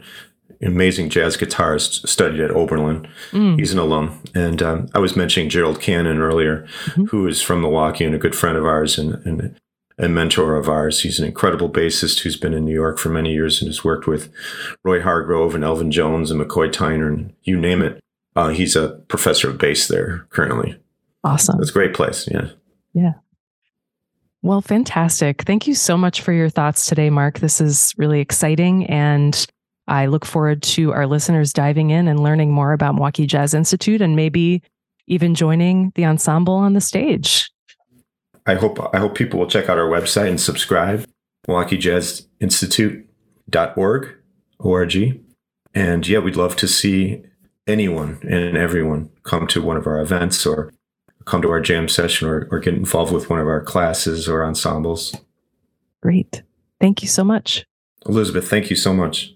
amazing 0.63 1.11
jazz 1.11 1.37
guitarist, 1.37 2.07
studied 2.09 2.41
at 2.41 2.51
Oberlin. 2.51 3.09
Mm. 3.31 3.59
He's 3.59 3.73
an 3.73 3.79
alum. 3.79 4.23
And 4.35 4.63
um, 4.63 4.89
I 4.95 4.99
was 4.99 5.17
mentioning 5.17 5.49
Gerald 5.49 5.81
Cannon 5.81 6.19
earlier, 6.19 6.67
mm-hmm. 6.87 7.05
who 7.07 7.27
is 7.27 7.41
from 7.41 7.61
Milwaukee 7.61 8.05
and 8.05 8.15
a 8.15 8.19
good 8.19 8.35
friend 8.35 8.57
of 8.57 8.65
ours. 8.65 8.99
And, 8.99 9.15
and 9.27 9.59
a 9.99 10.09
mentor 10.09 10.57
of 10.57 10.69
ours. 10.69 11.03
He's 11.03 11.21
an 11.21 11.27
incredible 11.27 11.71
bassist 11.71 12.21
who's 12.21 12.37
been 12.37 12.55
in 12.55 12.65
New 12.65 12.75
York 12.75 12.99
for 12.99 13.11
many 13.11 13.33
years 13.33 13.61
and 13.61 13.69
has 13.69 13.85
worked 13.85 14.07
with 14.07 14.33
Roy 14.83 15.01
Hargrove 15.01 15.55
and 15.55 15.63
Elvin 15.63 15.91
Jones 15.91 16.31
and 16.31 16.41
McCoy 16.41 16.69
Tyner 16.73 17.07
and 17.07 17.33
you 17.45 17.57
name 17.57 17.83
it. 17.83 18.01
Uh, 18.35 18.49
he's 18.49 18.75
a 18.75 19.01
professor 19.09 19.51
of 19.51 19.59
bass 19.59 19.87
there 19.87 20.27
currently. 20.31 20.77
Awesome. 21.25 21.61
It's 21.61 21.71
a 21.71 21.73
great 21.73 21.95
place. 21.95 22.29
Yeah. 22.31 22.51
Yeah. 22.93 23.15
Well, 24.43 24.61
fantastic. 24.61 25.43
Thank 25.43 25.67
you 25.67 25.75
so 25.75 25.97
much 25.97 26.21
for 26.21 26.33
your 26.33 26.51
thoughts 26.51 26.85
today, 26.87 27.09
Mark. 27.09 27.39
This 27.39 27.63
is 27.63 27.95
really 27.97 28.21
exciting. 28.21 28.85
And 28.87 29.47
I 29.89 30.05
look 30.07 30.27
forward 30.27 30.63
to 30.63 30.93
our 30.93 31.07
listeners 31.07 31.55
diving 31.55 31.91
in 31.91 32.09
and 32.09 32.21
learning 32.21 32.53
more 32.53 32.75
about 32.75 32.95
Milwaukee 32.95 33.27
Jazz 33.27 33.55
Institute 33.55 34.03
and 34.03 34.15
maybe 34.15 34.63
even 35.07 35.35
joining 35.35 35.93
the 35.95 36.05
ensemble 36.05 36.53
on 36.55 36.75
the 36.75 36.83
stage. 36.83 37.51
I 38.47 38.57
hope 38.57 38.79
I 38.95 38.99
hope 38.99 39.15
people 39.15 39.41
will 39.41 39.47
check 39.47 39.71
out 39.71 39.79
our 39.79 39.89
website 39.89 40.29
and 40.29 40.39
subscribe, 40.39 41.07
MilwaukeeJazzInstitute.org, 41.49 44.15
O-R-G. 44.61 45.21
And 45.75 46.07
yeah, 46.07 46.19
we'd 46.19 46.37
love 46.37 46.55
to 46.57 46.69
see 46.69 47.23
anyone 47.67 48.19
and 48.23 48.59
everyone 48.59 49.09
come 49.23 49.47
to 49.47 49.63
one 49.63 49.79
of 49.79 49.87
our 49.87 49.99
events 50.01 50.45
or 50.45 50.74
come 51.25 51.43
to 51.43 51.51
our 51.51 51.61
jam 51.61 51.89
session 51.89 52.29
or, 52.29 52.49
or 52.51 52.59
get 52.59 52.75
involved 52.75 53.13
with 53.13 53.31
one 53.31 53.39
of 53.39 53.47
our 53.47 53.63
classes 53.63 54.29
or 54.29 54.45
ensembles. 54.45 55.17
Great. 56.01 56.43
Thank 56.81 57.03
you 57.03 57.09
so 57.09 57.25
much. 57.25 57.65
Elizabeth, 58.07 58.49
thank 58.49 58.69
you 58.71 58.77
so 58.77 58.93
much. 58.93 59.35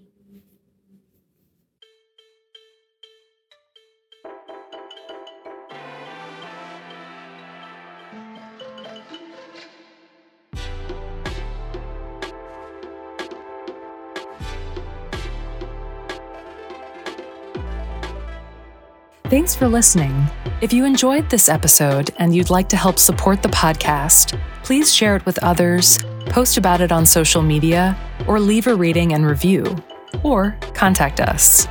Thanks 19.29 19.55
for 19.55 19.67
listening. 19.67 20.27
If 20.61 20.73
you 20.73 20.83
enjoyed 20.83 21.29
this 21.29 21.47
episode 21.47 22.11
and 22.17 22.35
you'd 22.35 22.49
like 22.49 22.67
to 22.69 22.75
help 22.75 22.99
support 22.99 23.41
the 23.41 23.47
podcast, 23.47 24.37
please 24.61 24.93
share 24.93 25.15
it 25.15 25.25
with 25.25 25.41
others, 25.41 25.99
post 26.25 26.57
about 26.57 26.81
it 26.81 26.91
on 26.91 27.05
social 27.05 27.41
media, 27.41 27.97
or 28.27 28.41
leave 28.41 28.67
a 28.67 28.75
rating 28.75 29.13
and 29.13 29.25
review, 29.25 29.77
or 30.21 30.57
contact 30.73 31.21
us. 31.21 31.65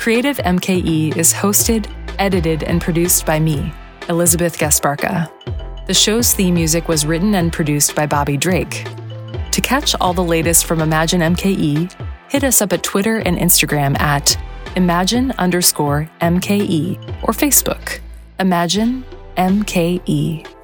Creative 0.00 0.36
MKE 0.38 1.16
is 1.16 1.32
hosted, 1.32 1.88
edited, 2.18 2.64
and 2.64 2.80
produced 2.80 3.24
by 3.24 3.38
me, 3.38 3.72
Elizabeth 4.08 4.58
Gasparca. 4.58 5.30
The 5.86 5.94
show's 5.94 6.34
theme 6.34 6.54
music 6.54 6.88
was 6.88 7.06
written 7.06 7.36
and 7.36 7.52
produced 7.52 7.94
by 7.94 8.06
Bobby 8.06 8.36
Drake. 8.36 8.84
To 9.52 9.60
catch 9.60 9.94
all 10.00 10.12
the 10.12 10.24
latest 10.24 10.66
from 10.66 10.80
Imagine 10.80 11.20
MKE, 11.20 11.94
hit 12.28 12.42
us 12.42 12.60
up 12.62 12.72
at 12.72 12.82
Twitter 12.82 13.18
and 13.18 13.38
Instagram 13.38 13.96
at 14.00 14.36
imagine 14.74 15.30
underscore 15.38 16.10
MKE 16.20 17.22
or 17.22 17.32
Facebook. 17.32 18.00
Imagine 18.40 19.04
MKE. 19.36 20.57